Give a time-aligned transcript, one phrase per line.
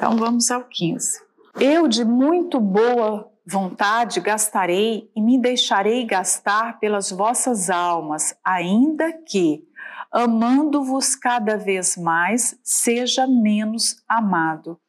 [0.00, 1.20] Então vamos ao 15.
[1.60, 9.62] Eu de muito boa vontade gastarei e me deixarei gastar pelas vossas almas, ainda que,
[10.10, 14.80] amando-vos cada vez mais, seja menos amado.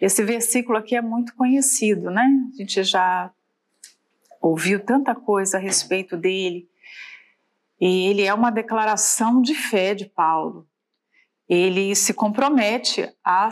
[0.00, 2.24] Esse versículo aqui é muito conhecido, né?
[2.54, 3.32] A gente já
[4.40, 6.68] ouviu tanta coisa a respeito dele.
[7.80, 10.68] E ele é uma declaração de fé de Paulo.
[11.48, 13.48] Ele se compromete a,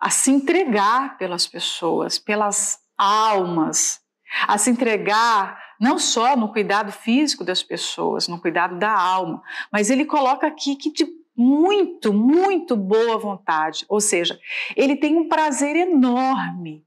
[0.00, 4.00] a se entregar pelas pessoas, pelas almas,
[4.46, 9.90] a se entregar não só no cuidado físico das pessoas, no cuidado da alma, mas
[9.90, 11.06] ele coloca aqui que de
[11.36, 14.40] muito, muito boa vontade, ou seja,
[14.74, 16.82] ele tem um prazer enorme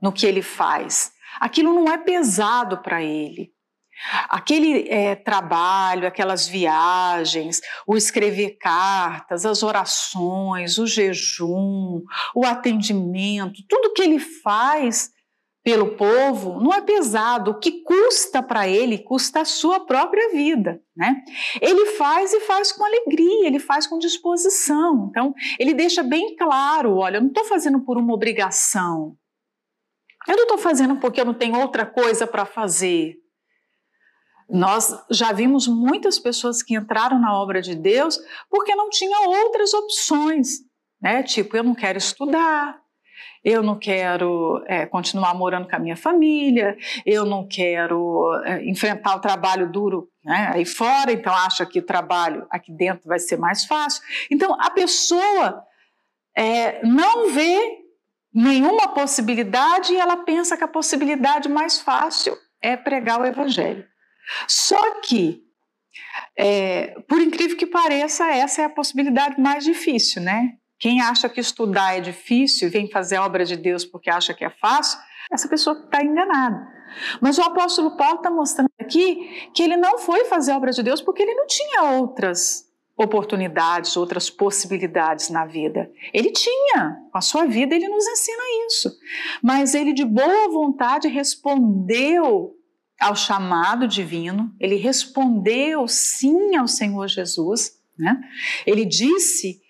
[0.00, 1.12] no que ele faz.
[1.40, 3.52] Aquilo não é pesado para ele.
[4.28, 12.02] Aquele é, trabalho, aquelas viagens, o escrever cartas, as orações, o jejum,
[12.34, 15.10] o atendimento, tudo que ele faz
[15.68, 17.50] pelo povo não é pesado.
[17.50, 20.80] O que custa para ele, custa a sua própria vida.
[20.96, 21.22] Né?
[21.60, 25.08] Ele faz e faz com alegria, ele faz com disposição.
[25.10, 29.14] Então, ele deixa bem claro: olha, eu não estou fazendo por uma obrigação.
[30.26, 33.16] Eu não estou fazendo porque eu não tenho outra coisa para fazer.
[34.48, 38.18] Nós já vimos muitas pessoas que entraram na obra de Deus
[38.48, 40.60] porque não tinham outras opções,
[41.00, 41.22] né?
[41.22, 42.80] Tipo, eu não quero estudar,
[43.44, 49.16] eu não quero é, continuar morando com a minha família, eu não quero é, enfrentar
[49.16, 53.36] o trabalho duro né, aí fora, então acha que o trabalho aqui dentro vai ser
[53.36, 54.02] mais fácil.
[54.30, 55.62] Então a pessoa
[56.34, 57.78] é, não vê
[58.32, 63.84] nenhuma possibilidade e ela pensa que a possibilidade mais fácil é pregar o evangelho.
[64.46, 65.42] Só que,
[66.36, 70.54] é, por incrível que pareça, essa é a possibilidade mais difícil, né?
[70.78, 74.32] Quem acha que estudar é difícil e vem fazer a obra de Deus porque acha
[74.32, 74.98] que é fácil,
[75.30, 76.78] essa pessoa está enganada.
[77.20, 80.82] Mas o apóstolo Paulo está mostrando aqui que ele não foi fazer a obra de
[80.82, 85.90] Deus porque ele não tinha outras oportunidades, outras possibilidades na vida.
[86.12, 88.90] Ele tinha, com a sua vida ele nos ensina isso.
[89.42, 92.57] Mas ele de boa vontade respondeu
[92.98, 98.20] ao chamado divino, ele respondeu sim ao Senhor Jesus, né?
[98.66, 99.60] Ele disse: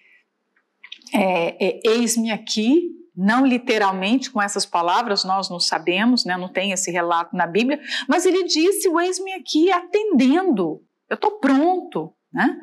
[1.13, 6.37] é, é, Eis-me aqui, não literalmente com essas palavras, nós não sabemos, né?
[6.37, 10.83] Não tem esse relato na Bíblia, mas ele disse: Eis-me aqui, atendendo.
[11.09, 12.57] Eu estou pronto, né?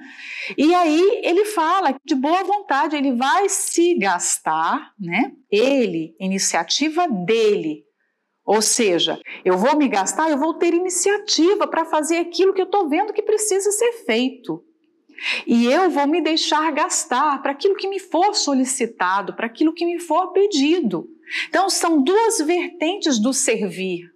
[0.58, 5.32] E aí ele fala de boa vontade ele vai se gastar, né?
[5.52, 7.84] Ele, iniciativa dele,
[8.46, 12.66] ou seja, eu vou me gastar, eu vou ter iniciativa para fazer aquilo que eu
[12.66, 14.64] estou vendo que precisa ser feito.
[15.48, 19.86] E eu vou me deixar gastar para aquilo que me for solicitado, para aquilo que
[19.86, 21.10] me for pedido.
[21.48, 24.12] Então, são duas vertentes do servir.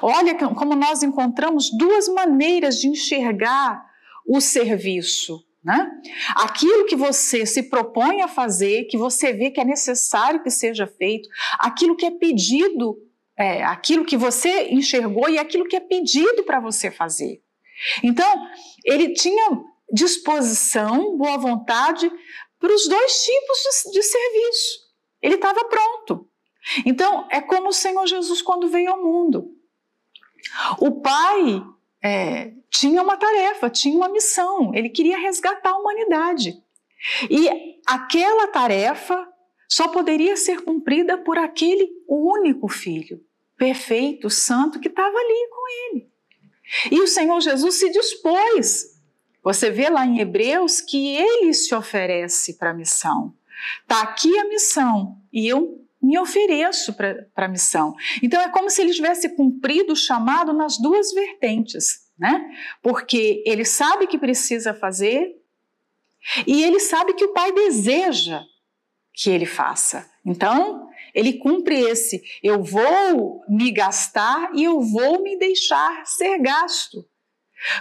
[0.00, 3.84] Olha como nós encontramos duas maneiras de enxergar
[4.26, 5.44] o serviço.
[5.62, 5.90] Né?
[6.36, 10.86] Aquilo que você se propõe a fazer, que você vê que é necessário que seja
[10.86, 11.28] feito,
[11.58, 12.96] aquilo que é pedido
[13.36, 17.42] é, aquilo que você enxergou e aquilo que é pedido para você fazer.
[18.02, 18.48] Então,
[18.84, 19.60] ele tinha
[19.92, 22.10] disposição, boa vontade
[22.58, 24.84] para os dois tipos de, de serviço.
[25.20, 26.28] Ele estava pronto.
[26.86, 29.50] Então, é como o Senhor Jesus quando veio ao mundo.
[30.78, 31.62] O Pai
[32.02, 36.62] é, tinha uma tarefa, tinha uma missão, ele queria resgatar a humanidade.
[37.30, 39.28] E aquela tarefa
[39.74, 43.20] só poderia ser cumprida por aquele único filho,
[43.56, 46.08] perfeito, santo, que estava ali com ele.
[46.92, 49.00] E o Senhor Jesus se dispôs.
[49.42, 53.34] Você vê lá em Hebreus que ele se oferece para a missão.
[53.82, 57.96] Está aqui a missão e eu me ofereço para a missão.
[58.22, 62.48] Então é como se ele tivesse cumprido o chamado nas duas vertentes, né?
[62.80, 65.34] Porque ele sabe que precisa fazer
[66.46, 68.44] e ele sabe que o Pai deseja
[69.14, 70.10] que ele faça.
[70.26, 77.06] Então, ele cumpre esse: eu vou me gastar e eu vou me deixar ser gasto.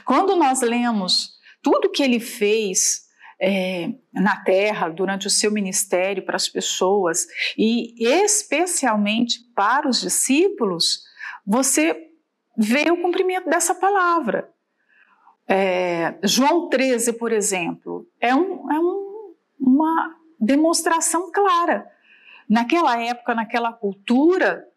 [0.05, 1.31] Quando nós lemos
[1.61, 3.01] tudo que ele fez
[3.41, 7.25] é, na terra durante o seu ministério para as pessoas
[7.57, 11.01] e especialmente para os discípulos,
[11.45, 12.09] você
[12.57, 14.49] vê o cumprimento dessa palavra.
[15.47, 21.89] É, João 13, por exemplo, é, um, é um, uma demonstração clara.
[22.49, 24.67] Naquela época, naquela cultura,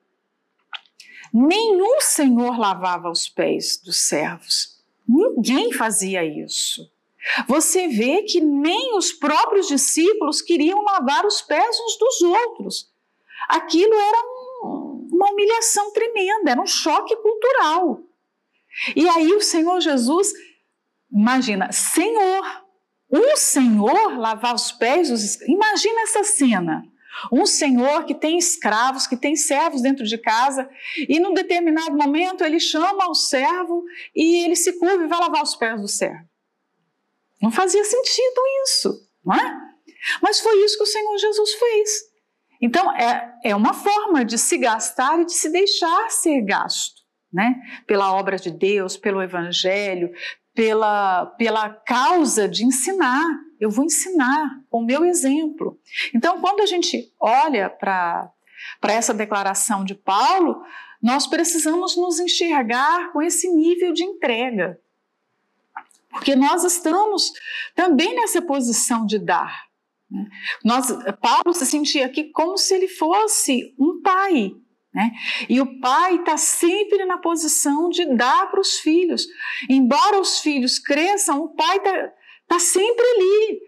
[1.33, 4.81] nenhum senhor lavava os pés dos servos.
[5.07, 6.91] Ninguém fazia isso.
[7.49, 12.95] Você vê que nem os próprios discípulos queriam lavar os pés uns dos outros.
[13.49, 14.19] aquilo era
[14.65, 18.01] um, uma humilhação tremenda, era um choque cultural.
[18.95, 20.33] E aí o Senhor Jesus,
[21.11, 22.66] imagina, Senhor,
[23.11, 25.41] um Senhor lavar os pés dos.
[25.43, 26.83] Imagina essa cena.
[27.33, 30.69] Um senhor que tem escravos, que tem servos dentro de casa,
[31.09, 35.43] e num determinado momento ele chama o servo e ele se curva e vai lavar
[35.43, 36.29] os pés do servo.
[37.41, 39.57] Não fazia sentido isso, não é?
[40.23, 41.91] Mas foi isso que o Senhor Jesus fez.
[42.61, 47.55] Então, é, é uma forma de se gastar e de se deixar ser gasto, né?
[47.87, 50.11] Pela obra de Deus, pelo Evangelho,
[50.57, 53.25] pela, pela causa de ensinar.
[53.61, 55.79] Eu vou ensinar com o meu exemplo.
[56.15, 58.33] Então, quando a gente olha para
[58.89, 60.63] essa declaração de Paulo,
[61.01, 64.81] nós precisamos nos enxergar com esse nível de entrega.
[66.09, 67.33] Porque nós estamos
[67.75, 69.67] também nessa posição de dar.
[70.11, 70.27] Né?
[70.65, 70.89] Nós,
[71.21, 74.57] Paulo se sentia aqui como se ele fosse um pai,
[74.97, 75.13] né?
[75.47, 79.27] E o pai está sempre na posição de dar para os filhos.
[79.69, 82.13] Embora os filhos cresçam, o pai está
[82.49, 83.61] tá sempre ali.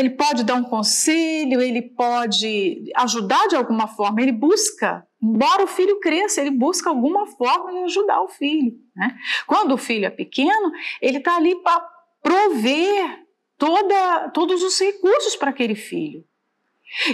[0.00, 5.06] Ele pode dar um conselho, ele pode ajudar de alguma forma, ele busca.
[5.22, 8.72] Embora o filho cresça, ele busca alguma forma de ajudar o filho.
[8.96, 9.16] Né?
[9.46, 11.88] Quando o filho é pequeno, ele está ali para
[12.20, 16.24] prover toda, todos os recursos para aquele filho.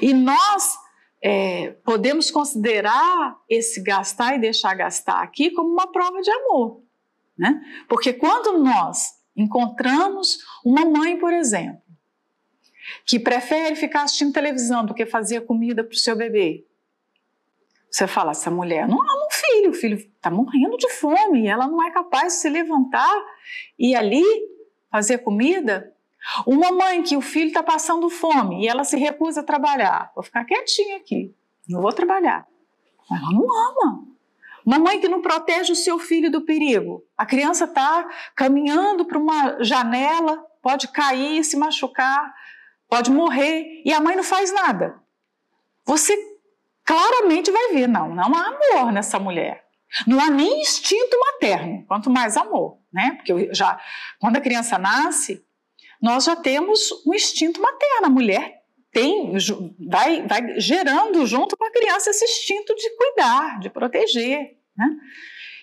[0.00, 0.78] E nós
[1.26, 6.82] é, podemos considerar esse gastar e deixar gastar aqui como uma prova de amor.
[7.36, 7.62] Né?
[7.88, 11.80] Porque quando nós encontramos uma mãe, por exemplo,
[13.06, 16.66] que prefere ficar assistindo televisão do que fazer comida para o seu bebê,
[17.90, 21.66] você fala, essa mulher não ama um filho, o filho está morrendo de fome, ela
[21.66, 23.24] não é capaz de se levantar
[23.78, 24.22] e ali
[24.90, 25.93] fazer comida,
[26.46, 30.24] uma mãe que o filho está passando fome e ela se recusa a trabalhar, vou
[30.24, 31.34] ficar quietinha aqui,
[31.68, 32.46] não vou trabalhar.
[33.10, 34.04] Ela não ama.
[34.64, 37.04] Uma mãe que não protege o seu filho do perigo.
[37.18, 42.34] A criança está caminhando para uma janela, pode cair, se machucar,
[42.88, 44.98] pode morrer e a mãe não faz nada.
[45.84, 46.16] Você
[46.82, 49.64] claramente vai ver, não, não há amor nessa mulher.
[50.06, 53.12] Não há nem instinto materno, quanto mais amor, né?
[53.16, 53.78] Porque já
[54.18, 55.44] quando a criança nasce,
[56.00, 58.06] nós já temos um instinto materno.
[58.06, 58.62] A mulher
[58.92, 59.32] tem,
[59.88, 64.56] vai, vai gerando junto com a criança esse instinto de cuidar, de proteger.
[64.76, 64.96] Né?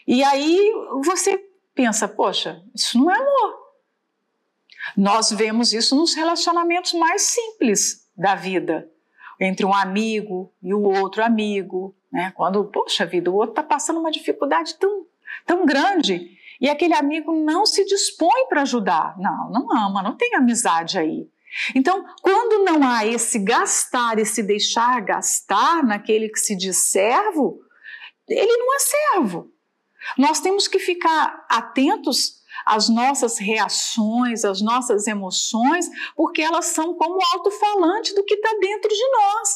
[0.07, 0.71] E aí
[1.03, 1.37] você
[1.73, 3.61] pensa, poxa, isso não é amor.
[4.97, 8.89] Nós vemos isso nos relacionamentos mais simples da vida,
[9.39, 12.31] entre um amigo e o outro amigo, né?
[12.35, 15.05] Quando, poxa vida, o outro está passando uma dificuldade tão,
[15.45, 19.17] tão grande e aquele amigo não se dispõe para ajudar.
[19.17, 21.27] Não, não ama, não tem amizade aí.
[21.75, 27.59] Então, quando não há esse gastar, esse deixar gastar naquele que se diz servo,
[28.29, 29.51] ele não é servo.
[30.17, 37.19] Nós temos que ficar atentos às nossas reações, às nossas emoções, porque elas são como
[37.33, 39.49] alto-falante do que está dentro de nós.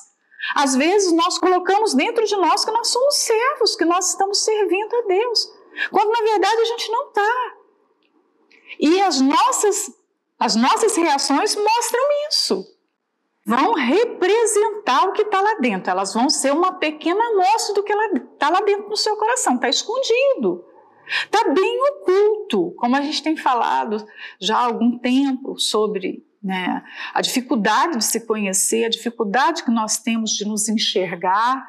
[0.56, 4.96] Às vezes nós colocamos dentro de nós que nós somos servos, que nós estamos servindo
[4.96, 7.54] a Deus quando na verdade a gente não está.
[8.80, 9.92] E as nossas,
[10.40, 12.76] as nossas reações mostram isso.
[13.46, 17.94] Vão representar o que está lá dentro, elas vão ser uma pequena amostra do que
[17.94, 20.66] está lá dentro no seu coração, está escondido.
[21.08, 24.04] Está bem oculto, como a gente tem falado
[24.40, 30.00] já há algum tempo sobre né, a dificuldade de se conhecer, a dificuldade que nós
[30.00, 31.64] temos de nos enxergar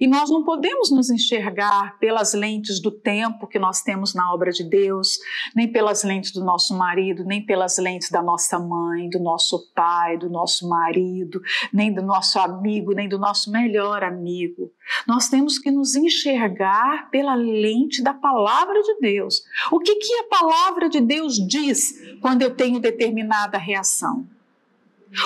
[0.00, 4.50] e nós não podemos nos enxergar pelas lentes do tempo que nós temos na obra
[4.50, 5.18] de Deus,
[5.54, 10.16] nem pelas lentes do nosso marido, nem pelas lentes da nossa mãe, do nosso pai,
[10.16, 11.40] do nosso marido,
[11.72, 14.72] nem do nosso amigo, nem do nosso melhor amigo.
[15.06, 19.42] Nós temos que nos enxergar pela lente da palavra de Deus.
[19.70, 24.26] O que, que a palavra de Deus diz quando eu tenho determinada reação?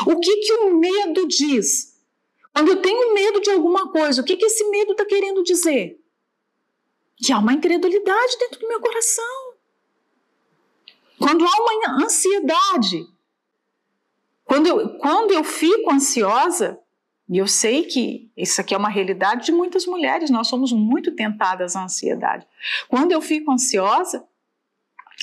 [0.06, 1.95] O que, que o medo diz
[2.56, 6.00] quando eu tenho medo de alguma coisa, o que, que esse medo está querendo dizer?
[7.18, 9.52] Que há uma incredulidade dentro do meu coração.
[11.18, 13.06] Quando há uma ansiedade,
[14.42, 16.80] quando eu, quando eu fico ansiosa,
[17.28, 21.14] e eu sei que isso aqui é uma realidade de muitas mulheres, nós somos muito
[21.14, 22.46] tentadas à ansiedade.
[22.88, 24.26] Quando eu fico ansiosa,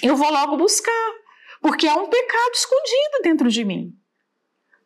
[0.03, 1.11] eu vou logo buscar,
[1.63, 4.02] porque há um pecado escondido dentro de mim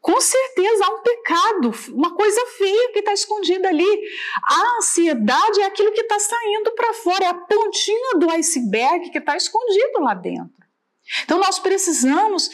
[0.02, 4.02] com certeza há um pecado, uma coisa feia que está escondida ali.
[4.44, 9.18] A ansiedade é aquilo que está saindo para fora, é a pontinha do iceberg que
[9.18, 10.56] está escondido lá dentro.
[11.24, 12.50] Então nós precisamos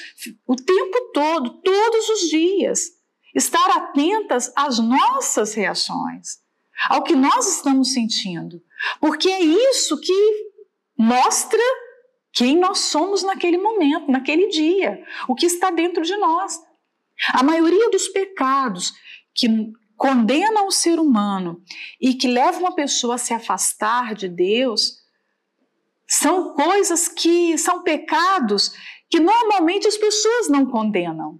[0.48, 2.92] o tempo todo, todos os dias,
[3.36, 6.42] estar atentas às nossas reações.
[6.90, 8.62] ao que nós estamos sentindo,
[9.00, 10.52] porque é isso que
[10.98, 11.62] mostra
[12.34, 16.60] quem nós somos naquele momento, naquele dia, o que está dentro de nós.
[17.32, 18.94] A maioria dos pecados
[19.34, 19.48] que
[19.96, 21.62] condenam o ser humano
[22.00, 25.02] e que levam a pessoa a se afastar de Deus
[26.08, 28.74] são coisas que são pecados
[29.10, 31.40] que normalmente as pessoas não condenam.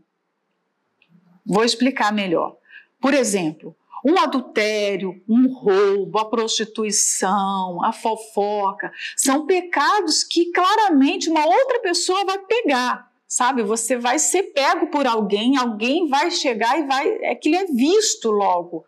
[1.46, 2.56] Vou explicar melhor.
[3.02, 3.76] Por exemplo,
[4.06, 12.26] um adultério, um roubo, a prostituição, a fofoca, são pecados que claramente uma outra pessoa
[12.26, 13.64] vai pegar, sabe?
[13.64, 17.66] Você vai ser pego por alguém, alguém vai chegar e vai, é que ele é
[17.66, 18.86] visto logo.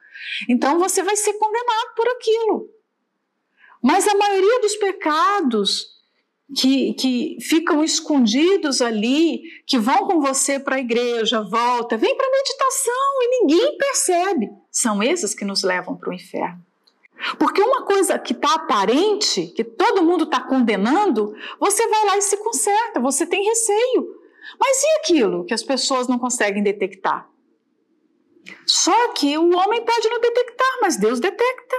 [0.50, 2.70] Então você vai ser condenado por aquilo.
[3.82, 5.96] Mas a maioria dos pecados
[6.56, 12.28] que, que ficam escondidos ali, que vão com você para a igreja, volta, vem para
[12.28, 14.50] a meditação e ninguém percebe.
[14.72, 16.64] São esses que nos levam para o inferno.
[17.40, 22.22] Porque uma coisa que está aparente, que todo mundo está condenando, você vai lá e
[22.22, 24.25] se conserta, você tem receio.
[24.60, 27.30] Mas e aquilo que as pessoas não conseguem detectar?
[28.66, 31.76] Só que o homem pode não detectar, mas Deus detecta.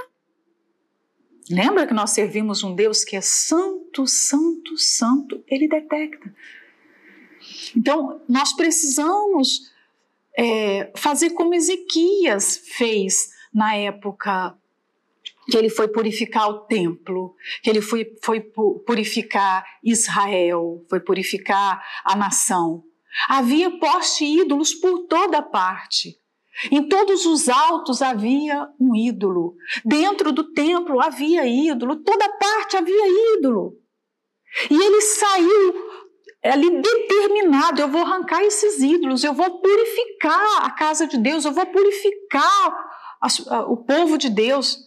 [1.51, 5.45] Lembra que nós servimos um Deus que é santo, santo, santo?
[5.47, 6.35] Ele detecta.
[7.77, 9.73] Então, nós precisamos
[10.37, 14.57] é, fazer como Ezequias fez na época
[15.49, 18.41] que ele foi purificar o templo, que ele foi, foi
[18.87, 22.83] purificar Israel, foi purificar a nação.
[23.29, 26.17] Havia poste ídolos por toda parte.
[26.71, 29.55] Em todos os altos havia um ídolo.
[29.85, 32.03] Dentro do templo havia ídolo.
[32.03, 33.75] Toda parte havia ídolo.
[34.71, 35.75] E ele saiu
[36.43, 41.53] ali determinado: eu vou arrancar esses ídolos, eu vou purificar a casa de Deus, eu
[41.53, 42.87] vou purificar
[43.69, 44.86] o povo de Deus.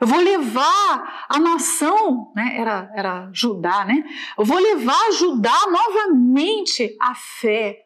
[0.00, 2.56] Eu vou levar a nação, né?
[2.56, 4.04] era, era Judá, né?
[4.38, 7.84] Eu vou levar Judá novamente à fé,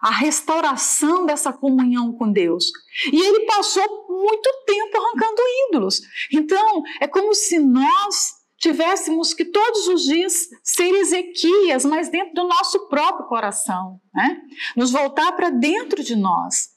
[0.00, 2.70] a restauração dessa comunhão com Deus.
[3.12, 6.00] E ele passou muito tempo arrancando ídolos.
[6.32, 12.48] Então, é como se nós tivéssemos que todos os dias ser Ezequias, mas dentro do
[12.48, 14.40] nosso próprio coração, né?
[14.76, 16.70] Nos voltar para dentro de nós.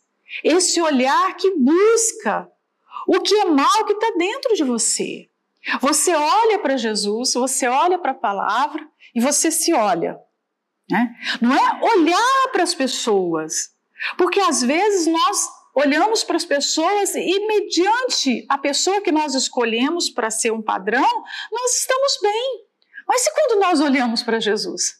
[0.43, 2.47] Esse olhar que busca
[3.07, 5.29] o que é mal que está dentro de você.
[5.79, 10.19] Você olha para Jesus, você olha para a palavra e você se olha.
[10.89, 11.15] Né?
[11.39, 13.69] Não é olhar para as pessoas,
[14.17, 20.09] porque às vezes nós olhamos para as pessoas e, mediante a pessoa que nós escolhemos
[20.09, 22.65] para ser um padrão, nós estamos bem.
[23.07, 24.99] Mas e quando nós olhamos para Jesus?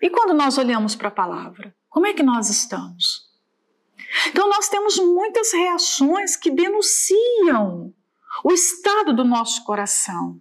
[0.00, 1.74] E quando nós olhamos para a palavra?
[1.88, 3.26] Como é que nós estamos?
[4.28, 7.92] Então, nós temos muitas reações que denunciam
[8.44, 10.40] o estado do nosso coração.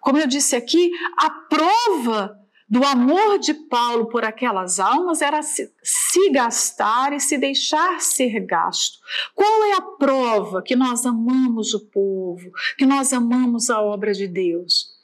[0.00, 5.72] Como eu disse aqui, a prova do amor de Paulo por aquelas almas era se,
[5.82, 8.98] se, gastar e se deixar ser gasto.
[9.34, 14.28] Qual é a prova que nós amamos o povo, que nós amamos a obra de
[14.28, 14.98] Deus?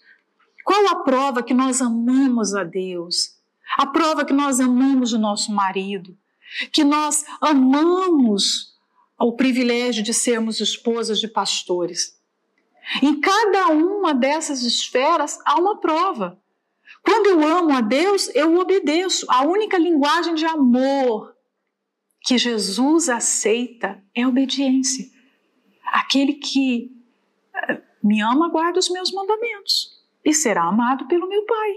[0.63, 3.35] Qual a prova que nós amamos a Deus?
[3.79, 6.17] A prova que nós amamos o nosso marido,
[6.73, 8.75] que nós amamos
[9.19, 12.19] o privilégio de sermos esposas de pastores.
[13.03, 16.41] Em cada uma dessas esferas há uma prova.
[17.03, 19.27] Quando eu amo a Deus, eu obedeço.
[19.29, 21.35] A única linguagem de amor
[22.21, 25.07] que Jesus aceita é a obediência.
[25.93, 26.91] Aquele que
[27.55, 31.77] eh, me ama, guarda os meus mandamentos e será amado pelo meu Pai.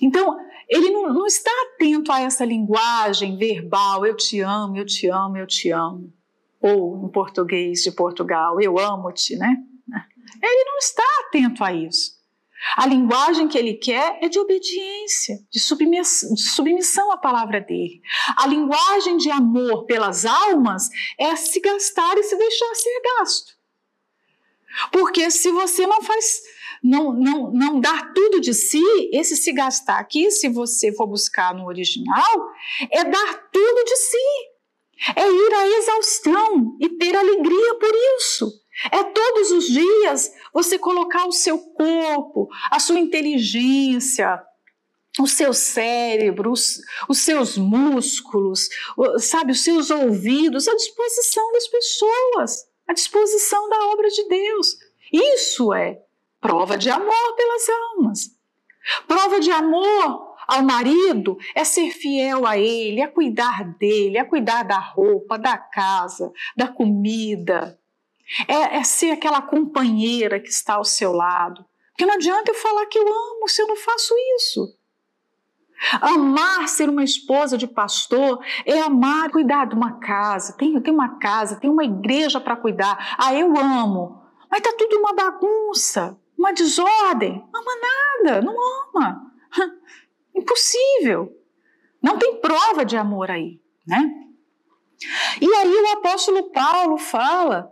[0.00, 5.08] Então, ele não, não, está atento a essa linguagem verbal, eu te amo, eu te
[5.08, 6.12] amo, eu te amo.
[6.60, 9.56] Ou em português de Portugal, eu amo-te, né?
[10.42, 12.16] Ele não está atento a isso.
[12.76, 18.00] A linguagem que ele quer é de obediência, de submissão, de submissão à palavra dele.
[18.36, 23.56] A linguagem de amor pelas almas é se gastar e se deixar ser gasto.
[24.90, 26.42] Porque se você não faz,
[26.86, 28.80] não, não, não dar tudo de si,
[29.12, 32.50] esse se gastar aqui, se você for buscar no original,
[32.92, 34.16] é dar tudo de si.
[35.14, 38.50] É ir à exaustão e ter alegria por isso.
[38.90, 44.40] É todos os dias você colocar o seu corpo, a sua inteligência,
[45.18, 48.68] o seu cérebro, os, os, seus músculos,
[49.18, 54.76] sabe, os seus ouvidos à disposição das pessoas, à disposição da obra de Deus.
[55.12, 56.05] Isso é
[56.46, 58.30] prova de amor pelas almas.
[59.06, 64.62] Prova de amor ao marido é ser fiel a ele, é cuidar dele, é cuidar
[64.62, 67.78] da roupa, da casa, da comida,
[68.46, 71.64] é, é ser aquela companheira que está ao seu lado.
[71.90, 74.76] Porque não adianta eu falar que eu amo se eu não faço isso.
[76.00, 80.56] Amar ser uma esposa de pastor é amar cuidar de uma casa.
[80.56, 83.16] Tem, tem uma casa, tem uma igreja para cuidar.
[83.18, 84.22] Ah, eu amo.
[84.50, 87.44] Mas está tudo uma bagunça, uma desordem.
[87.54, 88.54] Ama nada, não
[88.94, 89.32] ama.
[90.34, 91.32] Impossível.
[92.02, 94.10] Não tem prova de amor aí, né?
[95.40, 97.70] E aí o apóstolo Paulo fala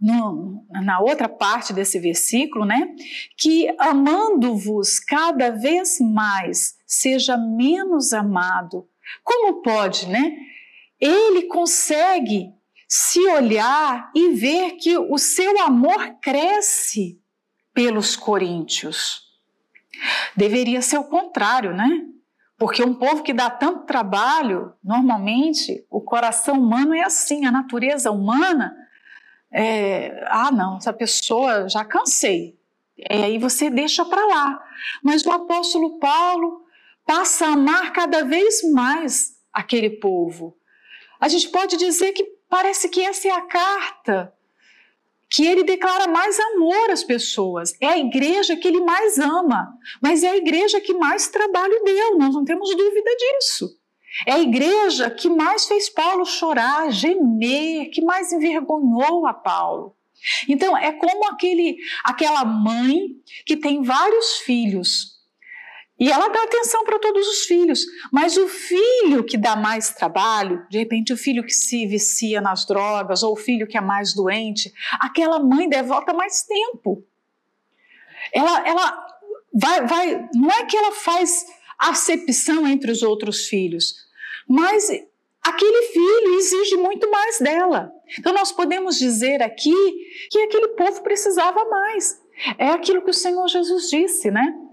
[0.00, 2.94] no, na outra parte desse versículo, né?
[3.36, 8.88] Que amando-vos cada vez mais, seja menos amado.
[9.22, 10.36] Como pode, né?
[11.00, 12.52] Ele consegue
[12.88, 17.19] se olhar e ver que o seu amor cresce
[17.72, 19.28] pelos coríntios.
[20.36, 21.88] Deveria ser o contrário, né?
[22.58, 28.10] Porque um povo que dá tanto trabalho, normalmente o coração humano é assim, a natureza
[28.10, 28.76] humana
[29.52, 32.58] é, ah, não, essa pessoa já cansei.
[32.96, 34.62] E aí você deixa para lá.
[35.02, 36.64] Mas o apóstolo Paulo
[37.04, 40.56] passa a amar cada vez mais aquele povo.
[41.18, 44.32] A gente pode dizer que parece que essa é a carta
[45.30, 47.72] que ele declara mais amor às pessoas.
[47.80, 49.72] É a igreja que ele mais ama,
[50.02, 53.70] mas é a igreja que mais trabalho deu, nós não temos dúvida disso.
[54.26, 59.94] É a igreja que mais fez Paulo chorar, gemer, que mais envergonhou a Paulo.
[60.48, 63.10] Então, é como aquele, aquela mãe
[63.46, 65.09] que tem vários filhos
[66.00, 70.66] e ela dá atenção para todos os filhos, mas o filho que dá mais trabalho,
[70.70, 74.14] de repente o filho que se vicia nas drogas ou o filho que é mais
[74.14, 77.04] doente, aquela mãe devota mais tempo.
[78.32, 79.06] Ela, ela
[79.52, 81.44] vai, vai, não é que ela faz
[81.78, 83.94] acepção entre os outros filhos,
[84.48, 84.88] mas
[85.42, 87.92] aquele filho exige muito mais dela.
[88.18, 89.74] Então nós podemos dizer aqui
[90.30, 92.18] que aquele povo precisava mais.
[92.56, 94.69] É aquilo que o Senhor Jesus disse, né?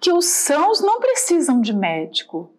[0.00, 2.52] Que os sãos não precisam de médico,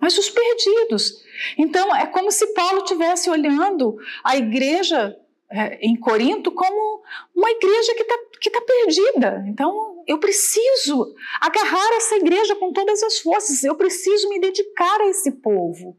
[0.00, 1.24] mas os perdidos.
[1.56, 5.16] Então é como se Paulo estivesse olhando a igreja
[5.50, 7.02] é, em Corinto como
[7.34, 9.44] uma igreja que está que tá perdida.
[9.48, 15.08] Então eu preciso agarrar essa igreja com todas as forças, eu preciso me dedicar a
[15.08, 15.96] esse povo.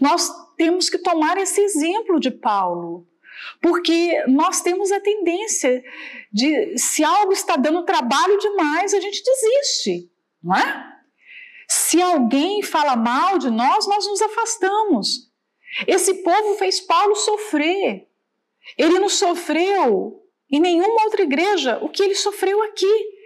[0.00, 3.06] Nós temos que tomar esse exemplo de Paulo,
[3.60, 5.82] porque nós temos a tendência
[6.32, 10.10] de, se algo está dando trabalho demais, a gente desiste,
[10.42, 10.96] não é?
[11.68, 15.32] Se alguém fala mal de nós, nós nos afastamos.
[15.86, 18.08] Esse povo fez Paulo sofrer.
[18.78, 23.16] Ele não sofreu em nenhuma outra igreja o que ele sofreu aqui.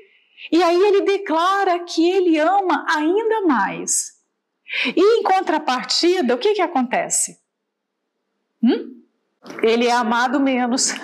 [0.50, 4.18] E aí ele declara que ele ama ainda mais.
[4.96, 7.38] E em contrapartida, o que, que acontece?
[8.62, 8.99] Hum?
[9.62, 10.94] Ele é amado menos.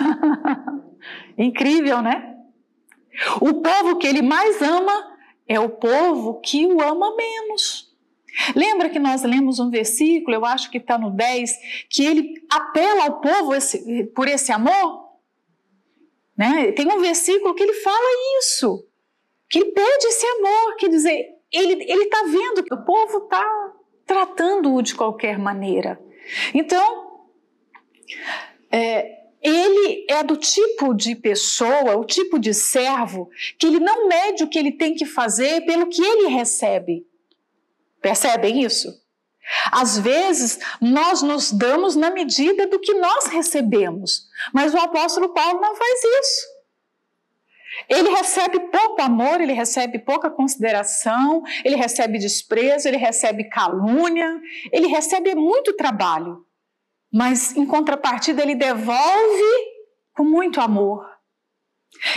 [1.37, 2.35] Incrível, né?
[3.41, 7.95] O povo que ele mais ama é o povo que o ama menos.
[8.55, 11.51] Lembra que nós lemos um versículo, eu acho que está no 10,
[11.89, 15.07] que ele apela ao povo esse, por esse amor?
[16.37, 16.71] Né?
[16.73, 18.87] Tem um versículo que ele fala isso
[19.49, 23.73] que ele pede esse amor, quer dizer, ele está vendo que o povo está
[24.05, 25.99] tratando-o de qualquer maneira.
[26.53, 27.06] Então,
[28.71, 34.43] é, ele é do tipo de pessoa, o tipo de servo, que ele não mede
[34.43, 37.05] o que ele tem que fazer pelo que ele recebe.
[38.01, 38.89] Percebem isso?
[39.71, 45.61] Às vezes, nós nos damos na medida do que nós recebemos, mas o apóstolo Paulo
[45.61, 46.57] não faz isso.
[47.87, 54.41] Ele recebe pouco amor, ele recebe pouca consideração, ele recebe desprezo, ele recebe calúnia,
[54.71, 56.46] ele recebe muito trabalho.
[57.11, 59.77] Mas em contrapartida, ele devolve
[60.13, 61.07] com muito amor.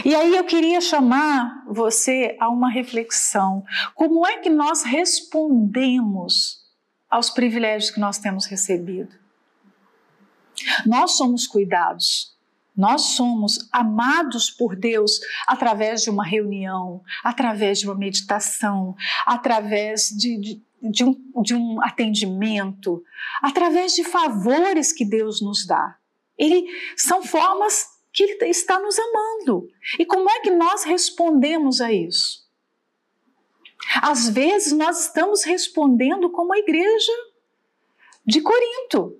[0.04, 3.64] E aí eu queria chamar você a uma reflexão.
[3.94, 6.60] Como é que nós respondemos
[7.08, 9.14] aos privilégios que nós temos recebido?
[10.84, 12.36] Nós somos cuidados
[12.80, 20.38] nós somos amados por Deus através de uma reunião, através de uma meditação, através de,
[20.38, 23.02] de, de, um, de um atendimento,
[23.42, 25.96] através de favores que Deus nos dá.
[26.38, 26.66] Ele
[26.96, 29.68] são formas que Ele está nos amando.
[29.98, 32.48] E como é que nós respondemos a isso?
[34.02, 37.12] Às vezes nós estamos respondendo como a igreja
[38.24, 39.18] de Corinto.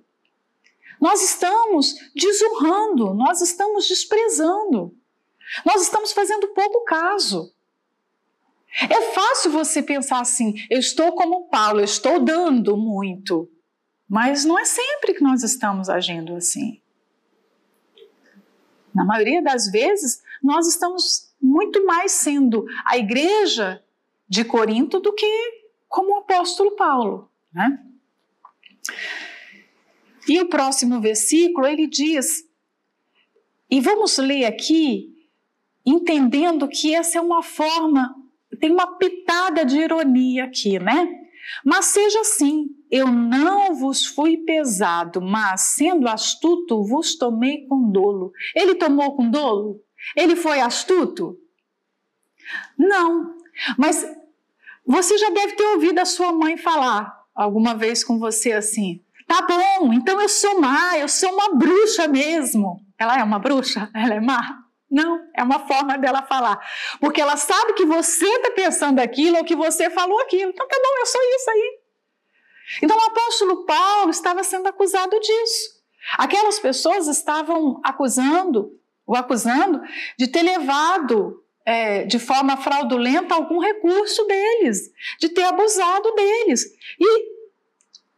[0.99, 4.95] Nós estamos desonrando, nós estamos desprezando,
[5.65, 7.51] nós estamos fazendo pouco caso.
[8.89, 13.49] É fácil você pensar assim: eu estou como Paulo, eu estou dando muito.
[14.07, 16.81] Mas não é sempre que nós estamos agindo assim.
[18.93, 23.83] Na maioria das vezes, nós estamos muito mais sendo a igreja
[24.27, 27.83] de Corinto do que como o apóstolo Paulo, né?
[30.27, 32.47] E o próximo versículo ele diz,
[33.69, 35.27] e vamos ler aqui,
[35.85, 38.15] entendendo que essa é uma forma,
[38.59, 41.07] tem uma pitada de ironia aqui, né?
[41.65, 48.31] Mas seja assim, eu não vos fui pesado, mas sendo astuto, vos tomei com dolo.
[48.55, 49.81] Ele tomou com dolo?
[50.15, 51.37] Ele foi astuto?
[52.77, 53.35] Não,
[53.77, 54.05] mas
[54.85, 59.41] você já deve ter ouvido a sua mãe falar alguma vez com você assim: tá
[59.41, 62.79] bom, então eu sou má, eu sou uma bruxa mesmo.
[62.97, 63.89] Ela é uma bruxa?
[63.93, 64.60] Ela é má?
[64.91, 66.59] Não, é uma forma dela falar.
[66.99, 70.51] Porque ela sabe que você está pensando aquilo ou que você falou aquilo.
[70.51, 71.79] Então tá bom, eu sou isso aí.
[72.83, 75.81] Então o apóstolo Paulo estava sendo acusado disso.
[76.17, 78.71] Aquelas pessoas estavam acusando,
[79.07, 79.81] o acusando
[80.17, 86.65] de ter levado é, de forma fraudulenta algum recurso deles, de ter abusado deles.
[86.99, 87.40] E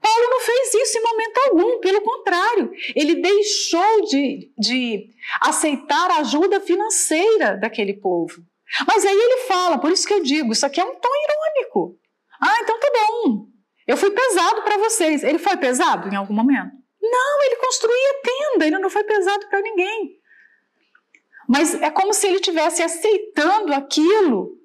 [0.03, 5.07] Paulo não fez isso em momento algum, pelo contrário, ele deixou de, de
[5.41, 8.43] aceitar a ajuda financeira daquele povo.
[8.85, 11.97] Mas aí ele fala, por isso que eu digo, isso aqui é um tom irônico.
[12.41, 13.47] Ah, então tá bom,
[13.87, 15.23] eu fui pesado para vocês.
[15.23, 16.71] Ele foi pesado em algum momento?
[17.01, 20.17] Não, ele construía tenda, ele não foi pesado para ninguém.
[21.47, 24.57] Mas é como se ele estivesse aceitando aquilo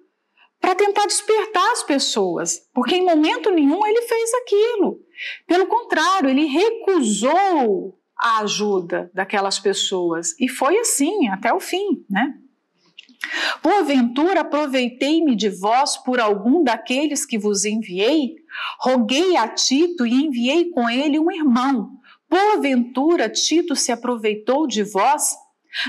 [0.60, 5.00] para tentar despertar as pessoas, porque em momento nenhum ele fez aquilo.
[5.46, 12.34] Pelo contrário, ele recusou a ajuda daquelas pessoas e foi assim até o fim, né?
[13.62, 18.36] Porventura aproveitei-me de vós por algum daqueles que vos enviei?
[18.80, 21.90] Roguei a Tito e enviei com ele um irmão.
[22.28, 25.34] Porventura Tito se aproveitou de vós?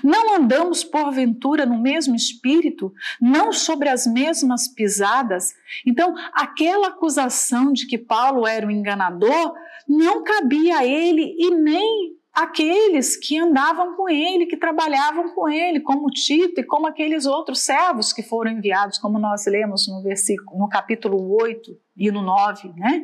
[0.04, 5.54] Não andamos, porventura, no mesmo espírito, não sobre as mesmas pisadas?
[5.86, 9.54] Então, aquela acusação de que Paulo era um enganador
[9.88, 15.80] não cabia a ele e nem aqueles que andavam com ele, que trabalhavam com ele,
[15.80, 20.58] como Tito e como aqueles outros servos que foram enviados, como nós lemos no versículo,
[20.58, 23.04] no capítulo 8 e no 9, né?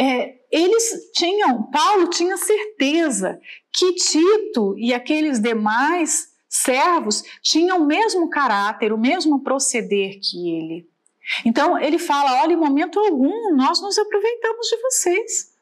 [0.00, 3.38] É, eles tinham, Paulo tinha certeza
[3.70, 10.88] que Tito e aqueles demais servos tinham o mesmo caráter, o mesmo proceder que ele.
[11.44, 15.54] Então ele fala: olha, em momento algum nós nos aproveitamos de vocês.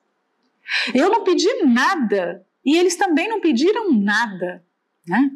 [0.95, 4.65] Eu não pedi nada e eles também não pediram nada.
[5.05, 5.31] Né?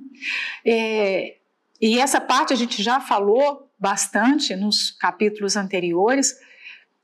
[0.65, 1.37] É,
[1.81, 6.39] e essa parte a gente já falou bastante nos capítulos anteriores,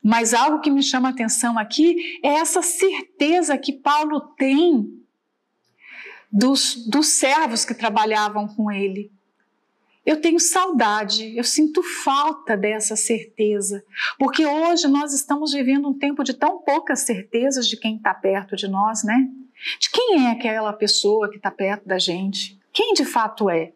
[0.03, 4.99] mas algo que me chama a atenção aqui é essa certeza que Paulo tem
[6.31, 9.11] dos, dos servos que trabalhavam com ele.
[10.07, 13.85] Eu tenho saudade, eu sinto falta dessa certeza,
[14.19, 18.57] porque hoje nós estamos vivendo um tempo de tão poucas certezas de quem está perto
[18.57, 19.29] de nós, né?
[19.79, 22.59] De quem é aquela pessoa que está perto da gente?
[22.73, 23.73] Quem de fato é?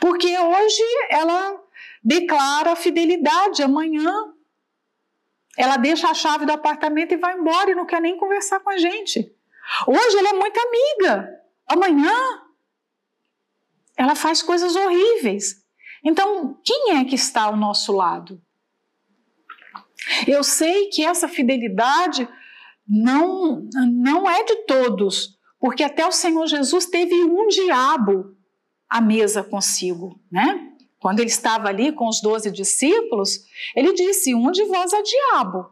[0.00, 1.60] Porque hoje ela
[2.04, 4.32] declara fidelidade, amanhã
[5.58, 8.70] ela deixa a chave do apartamento e vai embora e não quer nem conversar com
[8.70, 9.34] a gente.
[9.88, 11.28] Hoje ela é muito amiga,
[11.66, 12.14] amanhã
[13.96, 15.56] ela faz coisas horríveis.
[16.04, 18.40] Então, quem é que está ao nosso lado?
[20.28, 22.28] Eu sei que essa fidelidade
[22.86, 28.36] não, não é de todos, porque até o Senhor Jesus teve um diabo
[28.88, 30.67] à mesa consigo, né?
[31.00, 35.70] Quando ele estava ali com os doze discípulos, ele disse: Um de vós é diabo.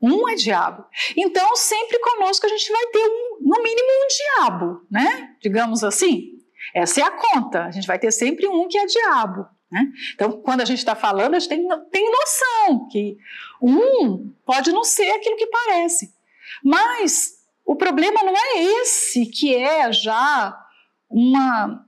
[0.00, 0.84] Um é diabo.
[1.16, 5.36] Então, sempre conosco a gente vai ter, um, no mínimo, um diabo, né?
[5.40, 6.38] Digamos assim.
[6.74, 7.64] Essa é a conta.
[7.64, 9.46] A gente vai ter sempre um que é diabo.
[9.70, 9.86] Né?
[10.14, 13.18] Então, quando a gente está falando, a gente tem, tem noção que
[13.60, 16.14] um pode não ser aquilo que parece.
[16.62, 20.56] Mas o problema não é esse, que é já
[21.10, 21.84] uma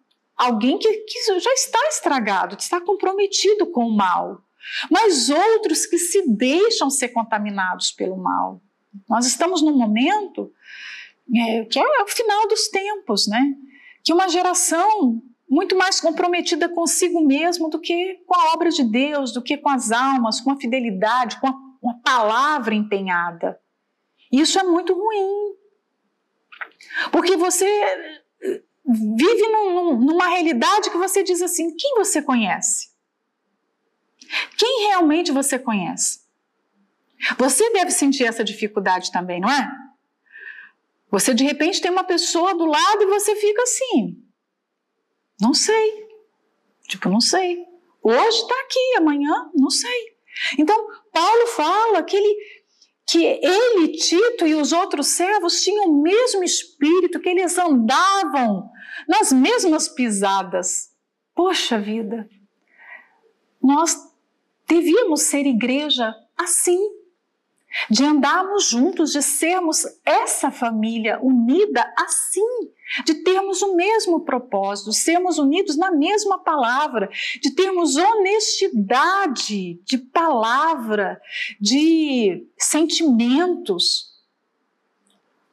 [0.47, 4.43] alguém que, que já está estragado, que está comprometido com o mal
[4.91, 8.63] mas outros que se deixam ser contaminados pelo mal.
[9.09, 10.53] Nós estamos num momento
[11.35, 13.55] é, que é o final dos tempos, né?
[14.03, 19.33] Que uma geração muito mais comprometida consigo mesmo do que com a obra de Deus,
[19.33, 23.61] do que com as almas, com a fidelidade, com a, uma palavra empenhada.
[24.31, 25.55] Isso é muito ruim.
[27.11, 27.67] Porque você
[28.93, 32.91] vive num, numa realidade que você diz assim: quem você conhece?
[34.57, 36.21] Quem realmente você conhece?
[37.39, 39.69] Você deve sentir essa dificuldade também, não é?
[41.11, 44.23] Você de repente tem uma pessoa do lado e você fica assim:
[45.41, 46.09] Não sei.
[46.89, 47.65] Tipo, não sei.
[48.03, 50.17] Hoje está aqui, amanhã, não sei.
[50.59, 50.77] Então,
[51.13, 52.37] Paulo fala que ele,
[53.07, 58.71] que ele, Tito e os outros servos tinham o mesmo espírito, que eles andavam
[59.09, 60.91] nas mesmas pisadas.
[61.35, 62.29] Poxa vida,
[63.63, 63.97] nós
[64.67, 67.01] devíamos ser igreja assim
[67.89, 72.45] de andarmos juntos, de sermos essa família unida assim,
[73.05, 77.09] de termos o mesmo propósito, sermos unidos na mesma palavra,
[77.41, 81.21] de termos honestidade de palavra,
[81.61, 84.11] de sentimentos.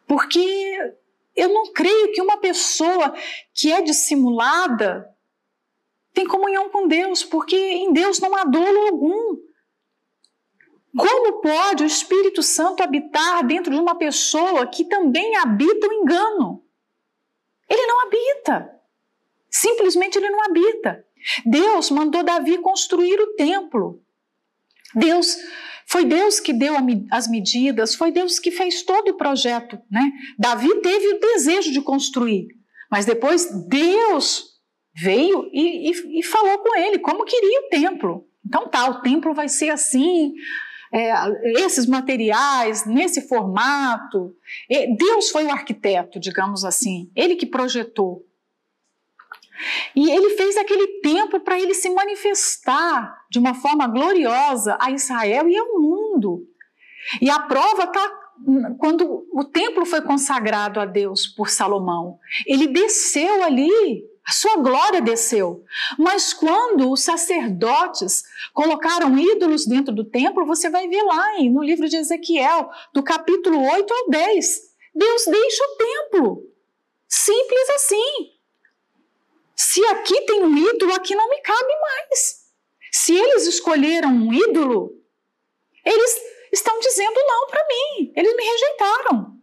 [0.08, 0.96] Porque
[1.38, 3.14] eu não creio que uma pessoa
[3.54, 5.08] que é dissimulada
[6.14, 9.38] tem comunhão com Deus, porque em Deus não há dolo algum.
[10.98, 16.66] Como pode o Espírito Santo habitar dentro de uma pessoa que também habita o engano?
[17.70, 18.82] Ele não habita.
[19.48, 21.06] Simplesmente ele não habita.
[21.46, 24.02] Deus mandou Davi construir o templo.
[24.96, 25.38] Deus
[25.90, 26.76] foi Deus que deu
[27.12, 30.12] as medidas, foi Deus que fez todo o projeto, né?
[30.38, 32.48] Davi teve o desejo de construir,
[32.92, 34.58] mas depois Deus
[34.96, 38.28] veio e, e, e falou com ele como queria o templo.
[38.46, 40.34] Então tá, o templo vai ser assim,
[40.94, 41.14] é,
[41.64, 44.34] esses materiais, nesse formato.
[44.98, 48.26] Deus foi o arquiteto, digamos assim, ele que projetou.
[49.96, 55.50] E ele fez aquele tempo para ele se manifestar de uma forma gloriosa a Israel
[55.50, 56.48] e ao mundo.
[57.22, 58.28] E a prova está
[58.78, 62.20] quando o templo foi consagrado a Deus por Salomão.
[62.46, 63.72] Ele desceu ali
[64.28, 65.64] a sua glória desceu.
[65.98, 71.88] Mas quando os sacerdotes colocaram ídolos dentro do templo, você vai ver lá no livro
[71.88, 74.60] de Ezequiel, do capítulo 8 ao 10.
[74.94, 76.44] Deus deixa o templo.
[77.08, 78.37] Simples assim.
[79.58, 82.48] Se aqui tem um ídolo, aqui não me cabe mais.
[82.92, 84.92] Se eles escolheram um ídolo,
[85.84, 86.16] eles
[86.54, 88.14] estão dizendo não para mim.
[88.16, 89.38] Eles me rejeitaram.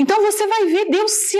[0.00, 1.38] Então você vai ver Deus se,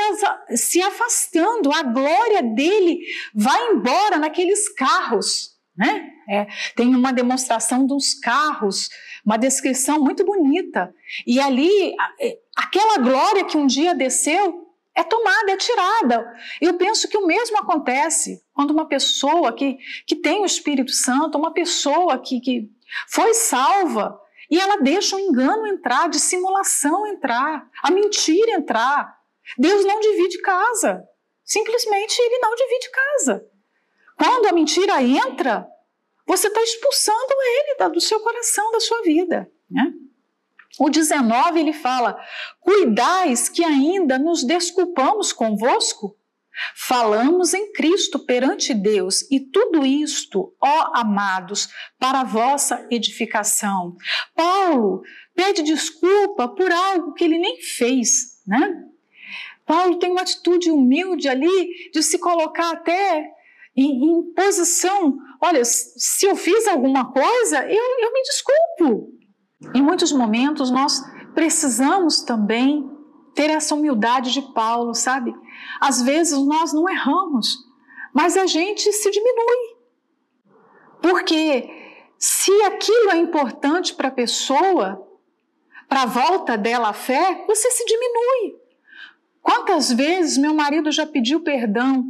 [0.57, 3.01] se afastando, a glória dele
[3.35, 5.57] vai embora naqueles carros.
[5.77, 6.11] Né?
[6.29, 8.89] É, tem uma demonstração dos carros,
[9.25, 10.95] uma descrição muito bonita.
[11.27, 14.66] E ali, é, aquela glória que um dia desceu
[14.97, 16.35] é tomada, é tirada.
[16.61, 21.37] Eu penso que o mesmo acontece quando uma pessoa que, que tem o Espírito Santo,
[21.37, 22.71] uma pessoa que, que
[23.09, 24.19] foi salva,
[24.51, 29.15] e ela deixa o engano entrar, a dissimulação entrar, a mentira entrar.
[29.59, 31.05] Deus não divide casa.
[31.45, 33.47] Simplesmente ele não divide casa.
[34.17, 35.67] Quando a mentira entra,
[36.27, 39.51] você está expulsando ele do seu coração, da sua vida.
[39.71, 39.93] Né?
[40.79, 42.19] O 19 ele fala:
[42.61, 46.17] Cuidais que ainda nos desculpamos convosco
[46.75, 53.95] Falamos em Cristo perante Deus e tudo isto, ó amados, para a vossa edificação.
[54.35, 55.03] Paulo
[55.35, 58.85] pede desculpa por algo que ele nem fez, né?
[59.67, 63.31] Paulo tem uma atitude humilde ali de se colocar até
[63.77, 65.19] em, em posição.
[65.43, 69.16] Olha, se eu fiz alguma coisa, eu, eu me desculpo.
[69.75, 71.03] Em muitos momentos nós
[71.35, 72.91] precisamos também
[73.35, 75.35] ter essa humildade de Paulo, sabe?
[75.81, 77.59] Às vezes nós não erramos,
[78.13, 79.77] mas a gente se diminui.
[81.03, 81.69] Porque
[82.19, 85.07] se aquilo é importante para a pessoa,
[85.89, 88.59] para a volta dela à fé, você se diminui.
[89.43, 92.05] Quantas vezes meu marido já pediu perdão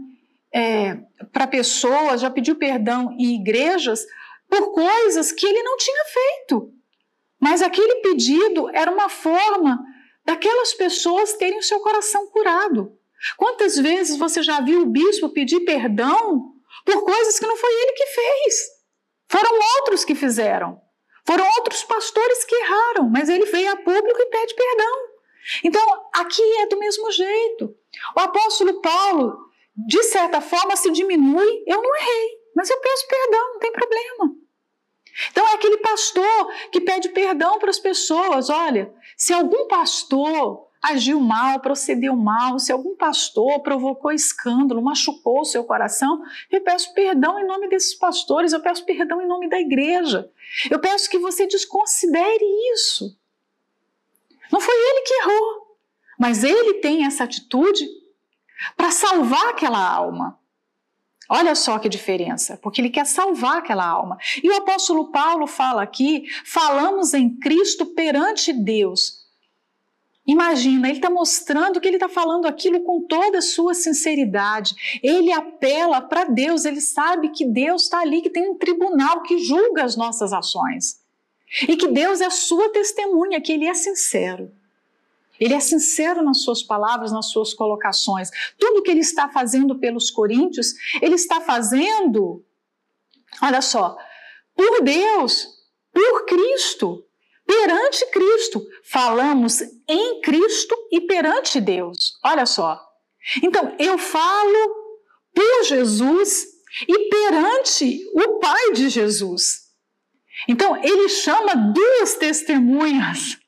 [0.54, 0.96] é,
[1.32, 4.06] para pessoas, já pediu perdão em igrejas
[4.48, 6.75] por coisas que ele não tinha feito.
[7.40, 9.78] Mas aquele pedido era uma forma
[10.24, 12.96] daquelas pessoas terem o seu coração curado.
[13.36, 16.52] Quantas vezes você já viu o bispo pedir perdão
[16.84, 18.54] por coisas que não foi ele que fez?
[19.28, 20.80] Foram outros que fizeram.
[21.26, 24.96] Foram outros pastores que erraram, mas ele veio a público e pede perdão.
[25.64, 25.82] Então,
[26.14, 27.74] aqui é do mesmo jeito.
[28.16, 29.36] O apóstolo Paulo,
[29.76, 31.64] de certa forma, se diminui.
[31.66, 34.45] Eu não errei, mas eu peço perdão, não tem problema.
[35.30, 38.50] Então é aquele pastor que pede perdão para as pessoas.
[38.50, 45.44] Olha, se algum pastor agiu mal, procedeu mal, se algum pastor provocou escândalo, machucou o
[45.44, 49.58] seu coração, eu peço perdão em nome desses pastores, eu peço perdão em nome da
[49.58, 50.30] igreja.
[50.70, 53.18] Eu peço que você desconsidere isso.
[54.52, 55.76] Não foi ele que errou,
[56.18, 57.86] mas ele tem essa atitude
[58.76, 60.38] para salvar aquela alma.
[61.28, 64.16] Olha só que diferença, porque ele quer salvar aquela alma.
[64.42, 69.26] E o apóstolo Paulo fala aqui: falamos em Cristo perante Deus.
[70.26, 74.74] Imagina, ele está mostrando que ele está falando aquilo com toda a sua sinceridade.
[75.00, 79.38] Ele apela para Deus, ele sabe que Deus está ali, que tem um tribunal que
[79.38, 81.00] julga as nossas ações.
[81.68, 84.50] E que Deus é sua testemunha, que ele é sincero.
[85.40, 88.30] Ele é sincero nas suas palavras, nas suas colocações.
[88.58, 92.44] Tudo que ele está fazendo pelos coríntios, ele está fazendo,
[93.42, 93.96] olha só,
[94.54, 95.48] por Deus,
[95.92, 97.06] por Cristo
[97.46, 98.66] perante Cristo.
[98.82, 102.18] Falamos em Cristo e perante Deus.
[102.22, 102.80] Olha só.
[103.42, 104.74] Então, eu falo
[105.34, 106.44] por Jesus
[106.86, 109.66] e perante o Pai de Jesus.
[110.48, 113.38] Então, ele chama duas testemunhas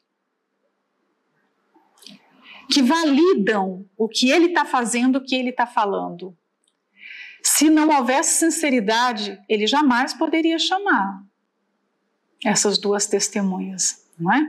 [2.71, 6.37] que validam o que ele está fazendo, o que ele está falando.
[7.43, 11.23] Se não houvesse sinceridade, ele jamais poderia chamar
[12.45, 14.43] essas duas testemunhas, não é?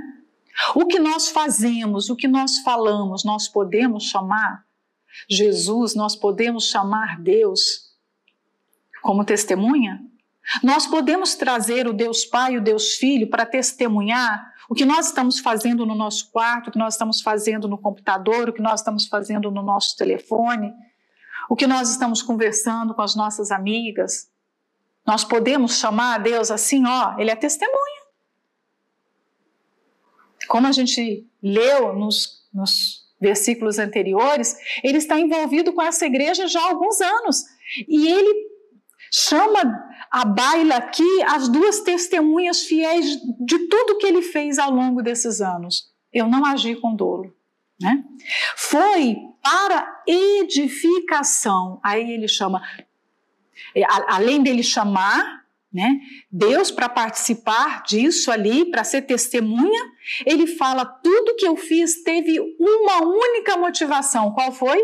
[0.75, 4.65] O que nós fazemos, o que nós falamos, nós podemos chamar
[5.29, 7.89] Jesus, nós podemos chamar Deus
[9.01, 10.01] como testemunha?
[10.63, 15.07] Nós podemos trazer o Deus Pai e o Deus Filho para testemunhar o que nós
[15.07, 18.81] estamos fazendo no nosso quarto, o que nós estamos fazendo no computador, o que nós
[18.81, 20.71] estamos fazendo no nosso telefone,
[21.49, 24.29] o que nós estamos conversando com as nossas amigas,
[25.03, 27.99] nós podemos chamar a Deus assim, ó, ele é testemunha.
[30.47, 36.61] Como a gente leu nos, nos versículos anteriores, ele está envolvido com essa igreja já
[36.61, 37.43] há alguns anos.
[37.87, 38.49] E ele
[39.11, 45.01] chama a baila aqui as duas testemunhas fiéis de tudo que ele fez ao longo
[45.01, 45.91] desses anos.
[46.11, 47.33] Eu não agi com dolo.
[47.79, 48.03] Né?
[48.55, 51.79] Foi para edificação.
[51.83, 52.61] Aí ele chama
[54.07, 55.39] além dele chamar
[55.71, 55.99] né,
[56.31, 59.79] Deus para participar disso ali, para ser testemunha,
[60.25, 64.31] ele fala: tudo que eu fiz teve uma única motivação.
[64.31, 64.81] Qual foi?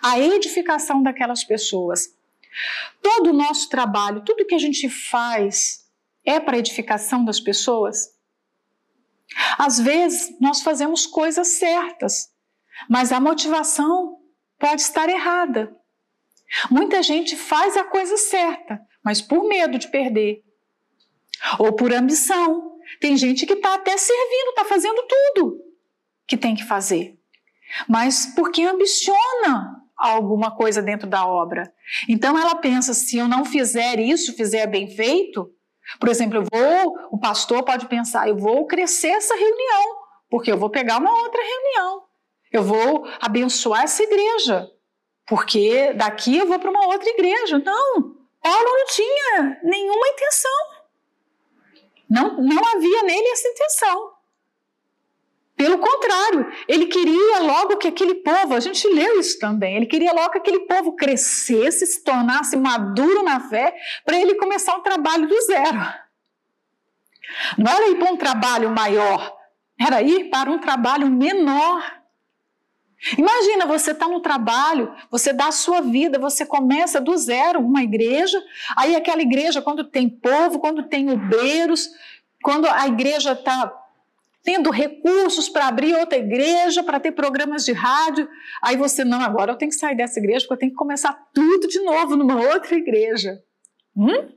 [0.00, 2.14] A edificação daquelas pessoas.
[3.00, 5.82] Todo o nosso trabalho, tudo que a gente faz
[6.24, 8.16] é para edificação das pessoas?
[9.58, 12.30] Às vezes nós fazemos coisas certas,
[12.88, 14.18] mas a motivação
[14.58, 15.74] pode estar errada.
[16.70, 20.44] Muita gente faz a coisa certa, mas por medo de perder.
[21.58, 22.78] Ou por ambição.
[23.00, 25.64] Tem gente que está até servindo, está fazendo tudo
[26.26, 27.18] que tem que fazer.
[27.88, 31.72] Mas porque ambiciona alguma coisa dentro da obra.
[32.08, 35.50] Então ela pensa: se eu não fizer isso, fizer bem feito,
[35.98, 39.96] por exemplo, eu vou, o pastor pode pensar, eu vou crescer essa reunião,
[40.30, 42.02] porque eu vou pegar uma outra reunião.
[42.52, 44.68] Eu vou abençoar essa igreja
[45.26, 47.58] porque daqui eu vou para uma outra igreja.
[47.58, 50.50] Não, Paulo não tinha nenhuma intenção.
[52.10, 54.11] Não, não havia nele essa intenção.
[55.62, 60.12] Pelo contrário, ele queria logo que aquele povo, a gente leu isso também, ele queria
[60.12, 63.72] logo que aquele povo crescesse, se tornasse maduro na fé,
[64.04, 65.78] para ele começar um trabalho do zero.
[67.56, 69.36] Não era ir para um trabalho maior,
[69.78, 71.80] era ir para um trabalho menor.
[73.16, 77.84] Imagina, você está no trabalho, você dá a sua vida, você começa do zero uma
[77.84, 78.42] igreja,
[78.76, 81.88] aí aquela igreja, quando tem povo, quando tem obreiros,
[82.42, 83.72] quando a igreja está
[84.42, 88.28] tendo recursos para abrir outra igreja, para ter programas de rádio,
[88.62, 91.12] aí você, não, agora eu tenho que sair dessa igreja porque eu tenho que começar
[91.32, 93.38] tudo de novo numa outra igreja.
[93.96, 94.32] Hum?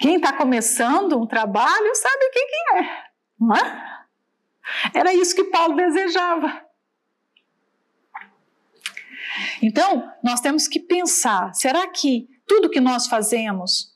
[0.00, 3.04] Quem está começando um trabalho sabe quem que é,
[3.38, 3.94] não é?
[4.94, 6.62] Era isso que Paulo desejava.
[9.62, 13.94] Então, nós temos que pensar: será que tudo que nós fazemos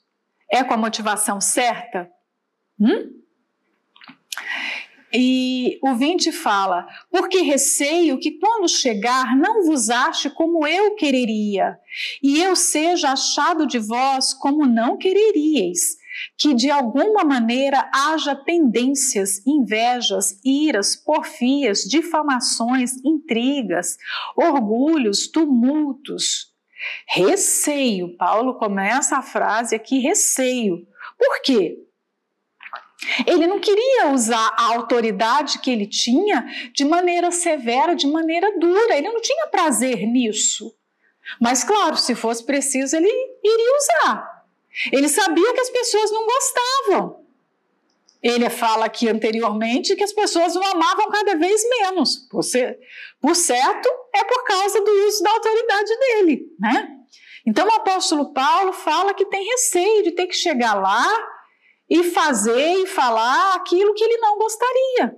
[0.50, 2.10] é com a motivação certa?
[2.78, 3.18] Hum?
[5.12, 11.78] E o 20 fala: Porque receio que quando chegar não vos ache como eu quereria,
[12.22, 15.96] e eu seja achado de vós como não quereríeis,
[16.36, 23.96] que de alguma maneira haja pendências, invejas, iras, porfias, difamações, intrigas,
[24.36, 26.52] orgulhos, tumultos.
[27.06, 30.86] Receio, Paulo começa a frase aqui, receio.
[31.18, 31.87] Por quê?
[33.26, 38.96] Ele não queria usar a autoridade que ele tinha de maneira severa, de maneira dura.
[38.96, 40.74] Ele não tinha prazer nisso.
[41.40, 44.44] Mas, claro, se fosse preciso, ele iria usar.
[44.92, 47.24] Ele sabia que as pessoas não gostavam.
[48.20, 52.16] Ele fala aqui anteriormente que as pessoas o amavam cada vez menos.
[52.28, 52.40] Por,
[53.20, 56.88] por certo, é por causa do uso da autoridade dele, né?
[57.46, 61.06] Então o apóstolo Paulo fala que tem receio de ter que chegar lá
[61.88, 65.16] e fazer e falar aquilo que ele não gostaria.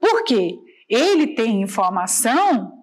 [0.00, 0.58] Por quê?
[0.88, 2.82] Ele tem informação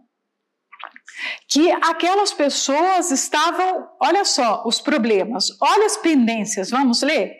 [1.47, 7.33] que aquelas pessoas estavam, olha só, os problemas, olha as pendências, vamos ler?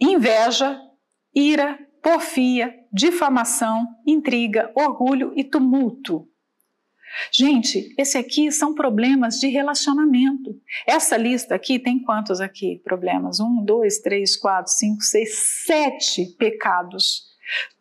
[0.00, 0.80] Inveja,
[1.34, 6.28] ira, porfia, difamação, intriga, orgulho e tumulto.
[7.32, 10.60] Gente, esse aqui são problemas de relacionamento.
[10.86, 13.40] Essa lista aqui tem quantos aqui problemas?
[13.40, 15.36] Um, dois, três, quatro, cinco, seis,
[15.66, 17.26] sete pecados.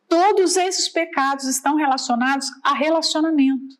[0.07, 3.75] Todos esses pecados estão relacionados a relacionamento.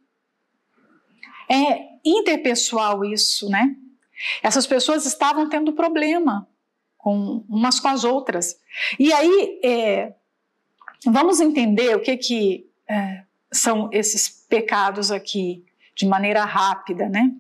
[1.50, 3.76] É interpessoal isso, né?
[4.44, 6.48] Essas pessoas estavam tendo problema
[6.98, 8.60] com umas com as outras.
[9.00, 10.14] E aí, é,
[11.06, 15.64] vamos entender o que que é, são esses pecados aqui
[15.96, 17.32] de maneira rápida, né?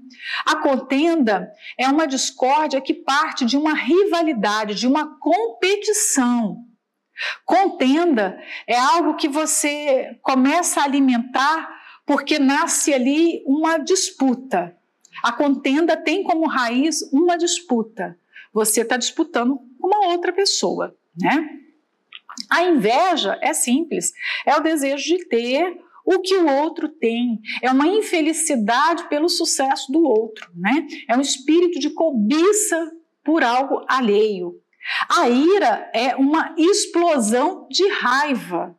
[0.45, 6.65] A contenda é uma discórdia que parte de uma rivalidade, de uma competição.
[7.45, 11.69] Contenda é algo que você começa a alimentar
[12.05, 14.75] porque nasce ali uma disputa.
[15.23, 18.17] A contenda tem como raiz uma disputa.
[18.53, 21.47] Você está disputando uma outra pessoa, né?
[22.49, 24.13] A inveja é simples,
[24.45, 25.77] é o desejo de ter
[26.07, 30.87] o que o outro tem, é uma infelicidade pelo sucesso do outro, né?
[31.09, 32.91] É um espírito de cobiça
[33.25, 34.53] por algo alheio.
[35.09, 38.73] A ira é uma explosão de raiva.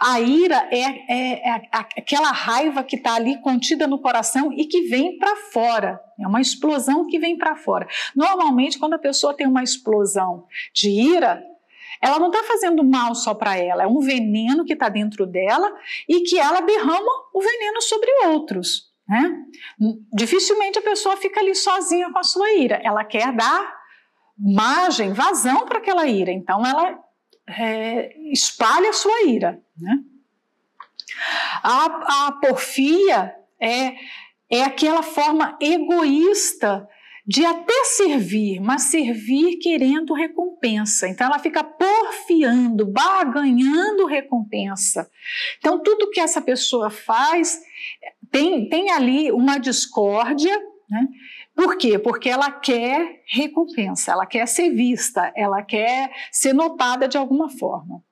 [0.00, 4.88] A ira é, é, é aquela raiva que está ali contida no coração e que
[4.88, 6.00] vem para fora.
[6.18, 7.86] É uma explosão que vem para fora.
[8.14, 11.40] Normalmente, quando a pessoa tem uma explosão de ira,
[12.00, 15.72] ela não está fazendo mal só para ela, é um veneno que está dentro dela
[16.08, 18.92] e que ela derrama o veneno sobre outros.
[19.08, 19.44] Né?
[20.12, 23.84] Dificilmente a pessoa fica ali sozinha com a sua ira, ela quer dar
[24.38, 26.98] margem, vazão para aquela ira, então ela
[27.46, 29.60] é, espalha a sua ira.
[29.76, 29.98] Né?
[31.62, 33.94] A, a porfia é,
[34.50, 36.88] é aquela forma egoísta
[37.26, 41.08] de até servir, mas servir querendo recompensa.
[41.08, 45.10] Então ela fica porfiando, barganhando recompensa.
[45.58, 47.60] Então tudo que essa pessoa faz
[48.30, 50.54] tem, tem ali uma discórdia,
[50.88, 51.08] né?
[51.54, 51.98] Por quê?
[51.98, 58.02] Porque ela quer recompensa, ela quer ser vista, ela quer ser notada de alguma forma.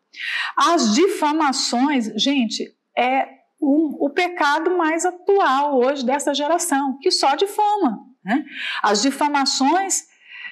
[0.57, 8.12] As difamações, gente, é o, o pecado mais atual hoje dessa geração, que só difama.
[8.25, 8.45] Né?
[8.83, 10.07] As difamações.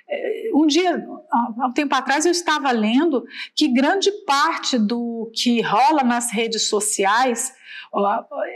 [0.08, 5.60] Eh, um dia, há um tempo atrás, eu estava lendo que grande parte do que
[5.60, 7.52] rola nas redes sociais,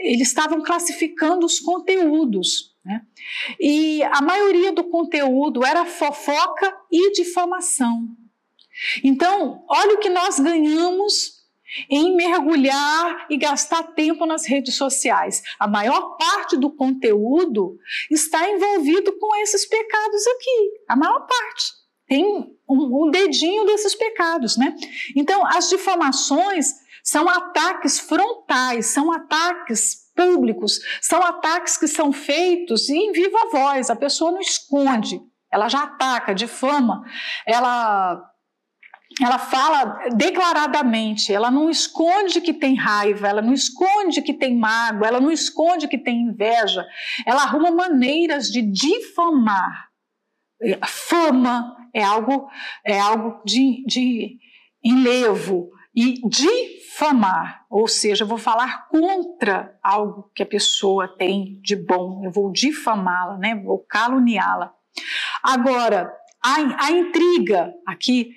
[0.01, 2.75] eles estavam classificando os conteúdos.
[2.83, 3.01] Né?
[3.59, 8.07] E a maioria do conteúdo era fofoca e difamação.
[9.03, 11.44] Então, olha o que nós ganhamos
[11.89, 15.41] em mergulhar e gastar tempo nas redes sociais.
[15.59, 17.77] A maior parte do conteúdo
[18.09, 20.71] está envolvido com esses pecados aqui.
[20.87, 21.73] A maior parte.
[22.07, 22.23] Tem
[22.69, 24.75] um, um dedinho desses pecados, né?
[25.15, 26.67] Então, as difamações
[27.03, 33.95] são ataques frontais, são ataques públicos, são ataques que são feitos em viva voz, a
[33.95, 37.03] pessoa não esconde, ela já ataca, difama,
[37.45, 38.23] ela
[39.21, 45.07] ela fala declaradamente, ela não esconde que tem raiva, ela não esconde que tem mágoa,
[45.07, 46.85] ela não esconde que tem inveja,
[47.25, 49.89] ela arruma maneiras de difamar.
[50.85, 52.49] Fama é algo,
[52.85, 54.37] é algo de, de
[54.83, 61.75] enlevo e difamar, ou seja, eu vou falar contra algo que a pessoa tem de
[61.75, 63.55] bom, eu vou difamá-la, né?
[63.55, 64.73] vou caluniá-la.
[65.41, 66.11] Agora,
[66.43, 68.31] a, a intriga aqui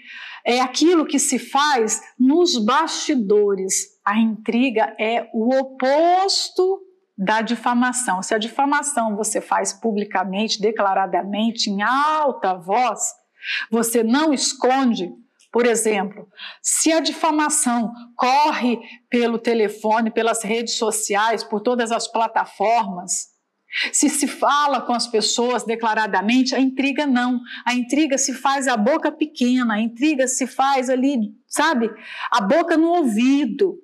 [0.49, 4.01] é aquilo que se faz nos bastidores.
[4.03, 6.81] A intriga é o oposto
[7.17, 8.23] da difamação.
[8.23, 13.13] Se a difamação você faz publicamente, declaradamente, em alta voz,
[13.71, 15.13] você não esconde.
[15.53, 16.27] Por exemplo,
[16.63, 18.81] se a difamação corre
[19.11, 23.38] pelo telefone, pelas redes sociais, por todas as plataformas,
[23.93, 27.41] se se fala com as pessoas declaradamente, a intriga não.
[27.65, 31.91] A intriga se faz a boca pequena, a intriga se faz ali, sabe?
[32.31, 33.79] A boca no ouvido.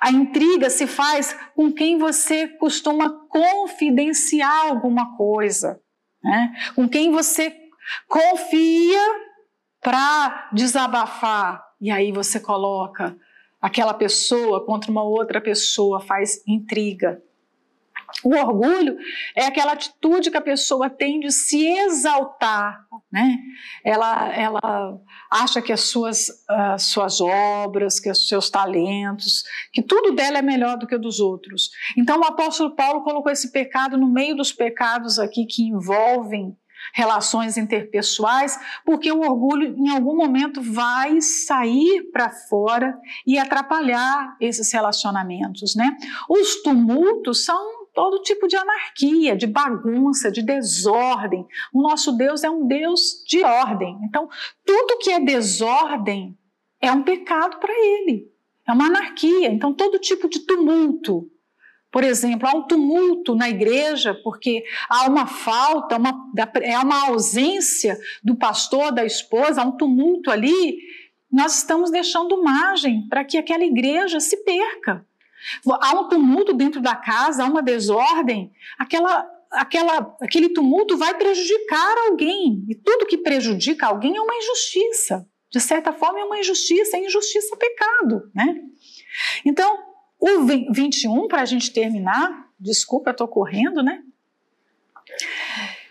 [0.00, 5.80] A intriga se faz com quem você costuma confidenciar alguma coisa,
[6.22, 6.52] né?
[6.74, 7.54] com quem você
[8.08, 9.00] confia
[9.80, 11.64] para desabafar.
[11.80, 13.16] E aí você coloca
[13.60, 17.22] aquela pessoa contra uma outra pessoa, faz intriga.
[18.24, 18.96] O orgulho
[19.36, 22.80] é aquela atitude que a pessoa tem de se exaltar,
[23.12, 23.36] né?
[23.84, 24.98] Ela, ela
[25.30, 30.42] acha que as suas, as suas obras, que os seus talentos, que tudo dela é
[30.42, 31.70] melhor do que o dos outros.
[31.96, 36.56] Então o apóstolo Paulo colocou esse pecado no meio dos pecados aqui que envolvem
[36.94, 42.96] relações interpessoais, porque o orgulho em algum momento vai sair para fora
[43.26, 45.90] e atrapalhar esses relacionamentos, né?
[46.28, 51.44] Os tumultos são todo tipo de anarquia, de bagunça, de desordem.
[51.74, 53.98] O nosso Deus é um Deus de ordem.
[54.04, 54.28] Então,
[54.64, 56.38] tudo que é desordem
[56.80, 58.30] é um pecado para ele.
[58.64, 59.48] É uma anarquia.
[59.48, 61.28] Então, todo tipo de tumulto,
[61.90, 66.30] por exemplo, há um tumulto na igreja porque há uma falta, uma,
[66.62, 70.78] é uma ausência do pastor, da esposa, há um tumulto ali.
[71.32, 75.04] Nós estamos deixando margem para que aquela igreja se perca.
[75.80, 81.96] Há um tumulto dentro da casa, há uma desordem, aquela, aquela, aquele tumulto vai prejudicar
[82.08, 82.64] alguém.
[82.68, 85.26] E tudo que prejudica alguém é uma injustiça.
[85.50, 88.30] De certa forma, é uma injustiça, é injustiça é pecado.
[88.34, 88.62] Né?
[89.44, 89.78] Então,
[90.20, 94.02] o 21, para a gente terminar, desculpa, estou correndo, né?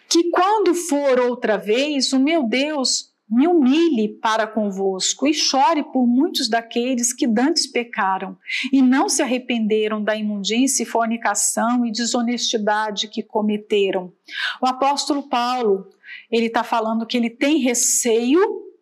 [0.10, 6.08] Que quando for outra vez, o meu Deus me humilhe para convosco e chore por
[6.08, 8.38] muitos daqueles que dantes pecaram
[8.72, 14.14] e não se arrependeram da imundície, fornicação e desonestidade que cometeram.
[14.62, 15.90] O apóstolo Paulo,
[16.32, 18.40] ele está falando que ele tem receio,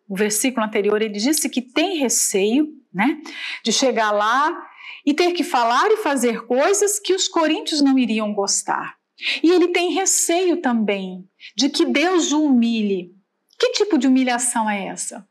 [0.08, 3.20] o versículo anterior ele disse que tem receio, né,
[3.64, 4.56] de chegar lá
[5.04, 8.96] e ter que falar e fazer coisas que os coríntios não iriam gostar.
[9.42, 11.24] E ele tem receio também
[11.56, 13.15] de que Deus o humilhe.
[13.58, 15.26] Que tipo de humilhação é essa?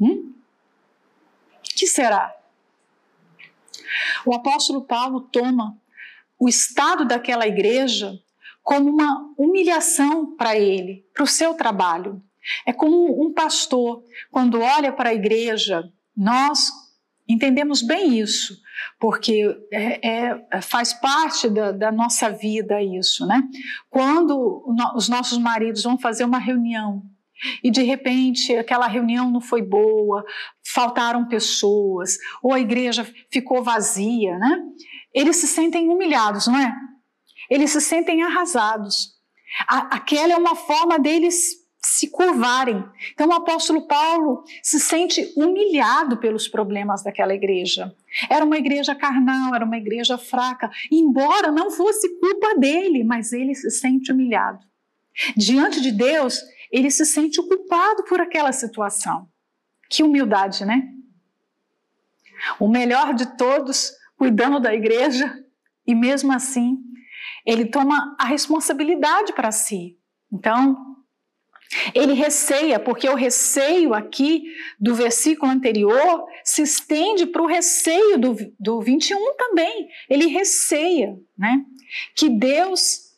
[0.00, 0.34] Hum?
[1.62, 2.34] Que será?
[4.24, 5.76] O apóstolo Paulo toma
[6.38, 8.18] o estado daquela igreja
[8.62, 12.22] como uma humilhação para ele, para o seu trabalho.
[12.64, 16.70] É como um pastor, quando olha para a igreja, nós
[17.28, 18.60] entendemos bem isso
[18.98, 23.42] porque é, é, faz parte da, da, nossa vida isso, né?
[23.90, 24.64] Quando
[24.94, 27.02] os nossos maridos vão fazer uma reunião
[27.62, 30.24] e de repente aquela reunião não foi boa,
[30.64, 34.62] faltaram pessoas, ou a igreja ficou vazia, né?
[35.12, 36.74] Eles se sentem humilhados, não é?
[37.50, 39.14] Eles se sentem arrasados.
[39.68, 42.84] A, aquela é uma forma deles se curvarem.
[43.12, 47.94] Então o apóstolo Paulo se sente humilhado pelos problemas daquela igreja.
[48.28, 53.54] Era uma igreja carnal, era uma igreja fraca, embora não fosse culpa dele, mas ele
[53.54, 54.58] se sente humilhado.
[55.36, 56.40] Diante de Deus,
[56.70, 59.28] ele se sente culpado por aquela situação.
[59.88, 60.82] Que humildade, né?
[62.58, 65.42] O melhor de todos, cuidando da igreja,
[65.86, 66.78] e mesmo assim,
[67.44, 69.96] ele toma a responsabilidade para si.
[70.32, 70.76] Então,
[71.94, 74.44] ele receia, porque o receio aqui
[74.78, 79.88] do versículo anterior se estende para o receio do, do 21 também.
[80.08, 81.64] Ele receia, né?
[82.14, 83.14] Que Deus,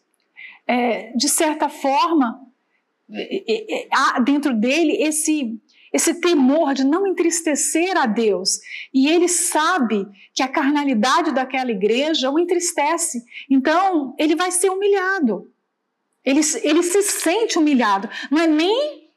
[0.66, 2.40] é, de certa forma,
[3.90, 5.58] há dentro dele esse,
[5.92, 8.58] esse temor de não entristecer a Deus.
[8.92, 13.22] E ele sabe que a carnalidade daquela igreja o entristece.
[13.50, 15.50] Então, ele vai ser humilhado.
[16.24, 18.08] Ele, ele se sente humilhado.
[18.30, 19.08] Não é nem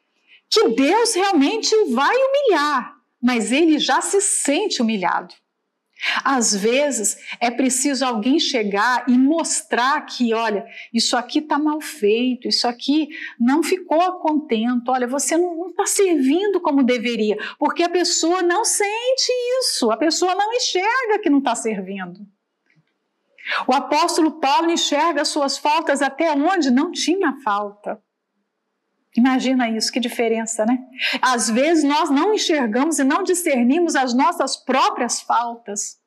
[0.50, 5.34] que Deus realmente o vai humilhar, mas ele já se sente humilhado.
[6.24, 12.48] Às vezes é preciso alguém chegar e mostrar que, olha, isso aqui está mal feito,
[12.48, 18.42] isso aqui não ficou contento, olha, você não está servindo como deveria, porque a pessoa
[18.42, 22.26] não sente isso, a pessoa não enxerga que não está servindo.
[23.68, 28.02] O apóstolo Paulo enxerga suas faltas até onde não tinha falta.
[29.16, 30.80] Imagina isso, que diferença, né?
[31.22, 36.00] Às vezes nós não enxergamos e não discernimos as nossas próprias faltas.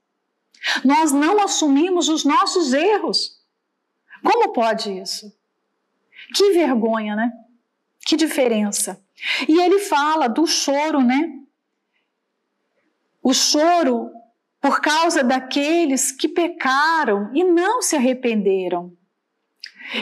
[0.82, 3.42] Nós não assumimos os nossos erros.
[4.22, 5.30] Como pode isso?
[6.34, 7.30] Que vergonha, né?
[8.06, 9.02] Que diferença.
[9.46, 11.30] E ele fala do choro, né?
[13.22, 14.10] O choro
[14.60, 18.96] por causa daqueles que pecaram e não se arrependeram.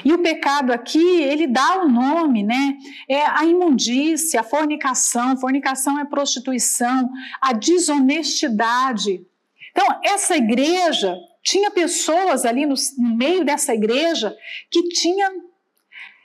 [0.05, 2.77] E o pecado aqui, ele dá o nome, né?
[3.09, 7.11] É a imundícia, a fornicação, fornicação é prostituição,
[7.41, 9.25] a desonestidade.
[9.71, 14.37] Então, essa igreja, tinha pessoas ali no, no meio dessa igreja
[14.71, 15.33] que tinham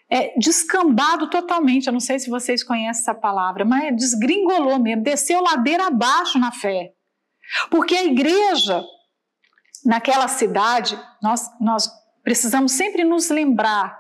[0.09, 1.87] é, descambado totalmente.
[1.87, 6.51] Eu não sei se vocês conhecem essa palavra, mas desgringolou mesmo, desceu ladeira abaixo na
[6.51, 6.93] fé.
[7.69, 8.83] Porque a igreja
[9.85, 11.89] naquela cidade, nós, nós
[12.27, 13.97] precisamos sempre nos lembrar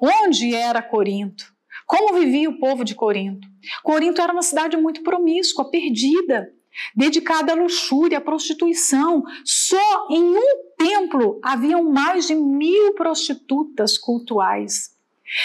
[0.00, 1.52] onde era Corinto,
[1.84, 3.48] como vivia o povo de Corinto.
[3.82, 6.52] Corinto era uma cidade muito promíscua, perdida,
[6.94, 9.24] dedicada à luxúria, à prostituição.
[9.44, 14.90] Só em um templo haviam mais de mil prostitutas cultuais.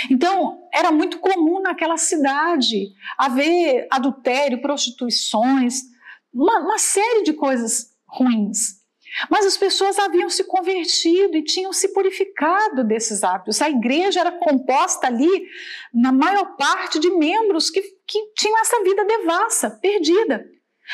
[0.07, 5.80] Então, era muito comum naquela cidade haver adultério, prostituições,
[6.32, 8.78] uma, uma série de coisas ruins.
[9.30, 13.62] Mas as pessoas haviam se convertido e tinham se purificado desses hábitos.
[13.62, 15.47] A igreja era composta ali,
[15.93, 20.45] na maior parte, de membros que, que tinham essa vida devassa, perdida.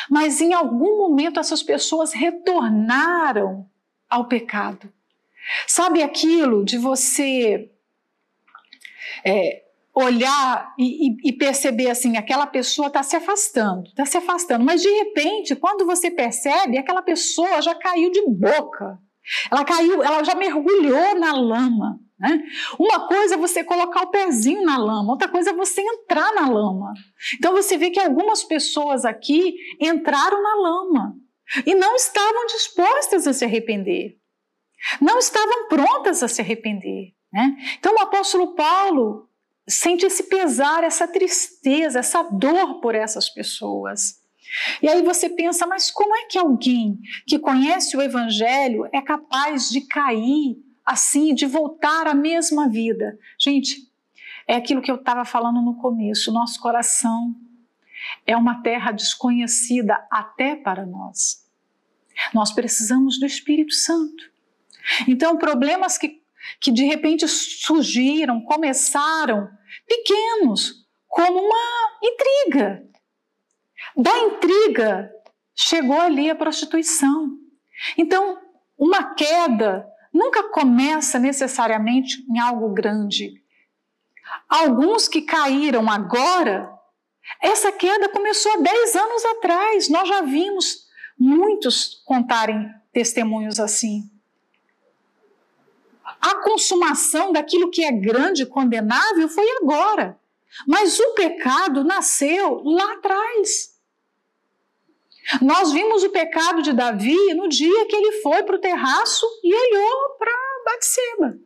[0.10, 3.70] Mas em algum momento essas pessoas retornaram
[4.10, 4.92] ao pecado.
[5.68, 7.70] Sabe aquilo de você
[9.24, 9.65] é,
[9.96, 14.82] olhar e, e, e, perceber assim, aquela pessoa está se afastando, está se afastando, mas
[14.82, 19.00] de repente, quando você percebe, aquela pessoa já caiu de boca,
[19.50, 21.98] ela caiu, ela já mergulhou na lama.
[22.20, 22.44] Né?
[22.78, 26.50] Uma coisa é você colocar o pezinho na lama, outra coisa é você entrar na
[26.50, 26.92] lama.
[27.38, 31.16] Então você vê que algumas pessoas aqui entraram na lama
[31.66, 34.18] e não estavam dispostas a se arrepender,
[35.02, 37.14] não estavam prontas a se arrepender.
[37.32, 37.56] Né?
[37.80, 39.30] Então o apóstolo Paulo
[39.68, 44.24] sente esse pesar, essa tristeza, essa dor por essas pessoas.
[44.82, 49.70] E aí você pensa, mas como é que alguém que conhece o Evangelho é capaz
[49.70, 53.18] de cair assim, de voltar à mesma vida?
[53.40, 53.90] Gente,
[54.48, 57.36] é aquilo que eu estava falando no começo: nosso coração
[58.26, 61.44] é uma terra desconhecida até para nós.
[62.34, 64.32] Nós precisamos do Espírito Santo.
[65.08, 66.22] Então, problemas que
[66.60, 69.50] que de repente surgiram, começaram
[69.88, 72.84] pequenos, como uma intriga.
[73.96, 75.12] Da intriga
[75.56, 77.38] chegou ali a prostituição.
[77.98, 78.40] Então,
[78.78, 83.42] uma queda nunca começa necessariamente em algo grande.
[84.50, 86.72] Alguns que caíram agora,
[87.42, 89.90] essa queda começou há 10 anos atrás.
[89.90, 90.86] Nós já vimos
[91.18, 94.10] muitos contarem testemunhos assim
[96.26, 100.20] a consumação daquilo que é grande e condenável foi agora.
[100.68, 103.76] Mas o pecado nasceu lá atrás.
[105.42, 109.54] Nós vimos o pecado de Davi no dia que ele foi para o terraço e
[109.54, 110.32] olhou para
[110.66, 111.40] Batseba.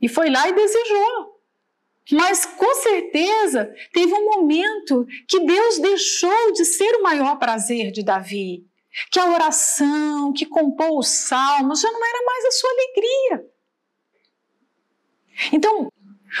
[0.00, 1.40] E foi lá e desejou.
[2.12, 8.04] Mas com certeza teve um momento que Deus deixou de ser o maior prazer de
[8.04, 8.64] Davi.
[9.10, 13.53] Que a oração, que compôs os salmos, já não era mais a sua alegria.
[15.52, 15.92] Então,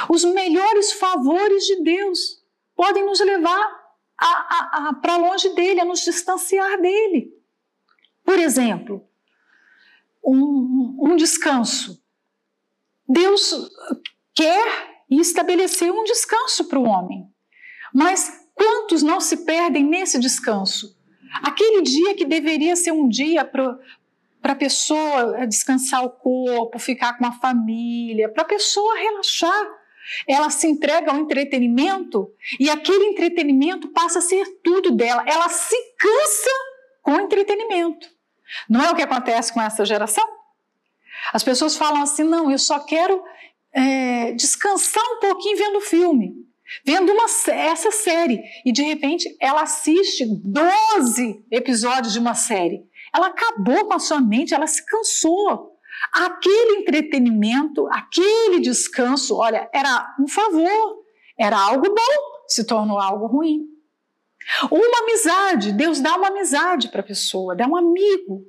[0.08, 2.42] os melhores favores de Deus
[2.74, 3.84] podem nos levar
[5.00, 7.32] para longe dele, a nos distanciar dele.
[8.24, 9.06] Por exemplo,
[10.24, 12.02] um, um descanso.
[13.06, 13.52] Deus
[14.34, 17.28] quer e estabeleceu um descanso para o homem.
[17.92, 20.96] Mas quantos não se perdem nesse descanso?
[21.42, 23.78] Aquele dia que deveria ser um dia para
[24.44, 29.66] para a pessoa descansar o corpo, ficar com a família, para a pessoa relaxar.
[30.28, 32.30] Ela se entrega ao entretenimento
[32.60, 35.24] e aquele entretenimento passa a ser tudo dela.
[35.26, 36.50] Ela se cansa
[37.00, 38.06] com o entretenimento.
[38.68, 40.28] Não é o que acontece com essa geração?
[41.32, 43.24] As pessoas falam assim: não, eu só quero
[43.72, 46.34] é, descansar um pouquinho vendo filme,
[46.84, 48.42] vendo uma, essa série.
[48.62, 52.84] E de repente ela assiste 12 episódios de uma série
[53.14, 55.72] ela acabou com a sua mente, ela se cansou.
[56.12, 61.04] Aquele entretenimento, aquele descanso, olha, era um favor,
[61.38, 63.62] era algo bom, se tornou algo ruim.
[64.70, 68.44] Uma amizade, Deus dá uma amizade para a pessoa, dá um amigo.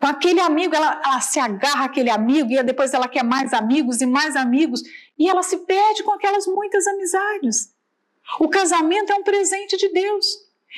[0.00, 4.00] Com aquele amigo, ela, ela se agarra àquele amigo e depois ela quer mais amigos
[4.00, 4.82] e mais amigos
[5.18, 7.74] e ela se perde com aquelas muitas amizades.
[8.40, 10.26] O casamento é um presente de Deus.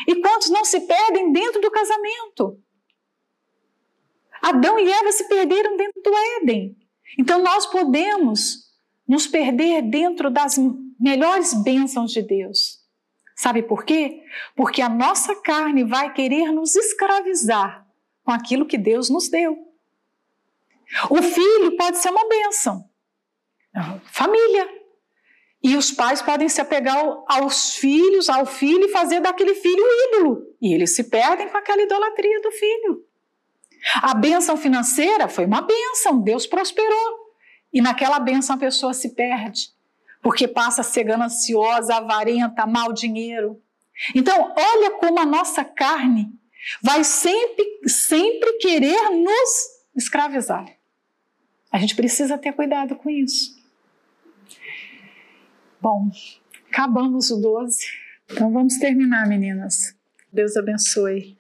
[0.07, 2.63] E quantos não se perdem dentro do casamento?
[4.43, 6.11] Adão e Eva se perderam dentro do
[6.41, 6.77] Éden.
[7.19, 8.69] Então nós podemos
[9.07, 10.59] nos perder dentro das
[11.01, 12.79] melhores bênçãos de Deus.
[13.35, 14.23] Sabe por quê?
[14.57, 17.87] Porque a nossa carne vai querer nos escravizar
[18.25, 19.57] com aquilo que Deus nos deu.
[21.09, 22.89] O filho pode ser uma bênção.
[24.13, 24.69] Família.
[25.63, 30.17] E os pais podem se apegar aos filhos, ao filho e fazer daquele filho um
[30.17, 30.43] ídolo.
[30.61, 33.08] E eles se perdem com aquela idolatria do filho.
[34.03, 37.29] A bênção financeira foi uma bênção, Deus prosperou.
[37.73, 39.71] E naquela bênção a pessoa se perde,
[40.23, 43.61] porque passa a ser gananciosa, avarenta, mal dinheiro.
[44.15, 46.33] Então, olha como a nossa carne
[46.83, 50.67] vai sempre, sempre querer nos escravizar.
[51.71, 53.59] A gente precisa ter cuidado com isso.
[55.81, 56.11] Bom,
[56.71, 57.79] acabamos o 12.
[58.31, 59.95] Então vamos terminar, meninas.
[60.33, 61.37] Deus abençoe.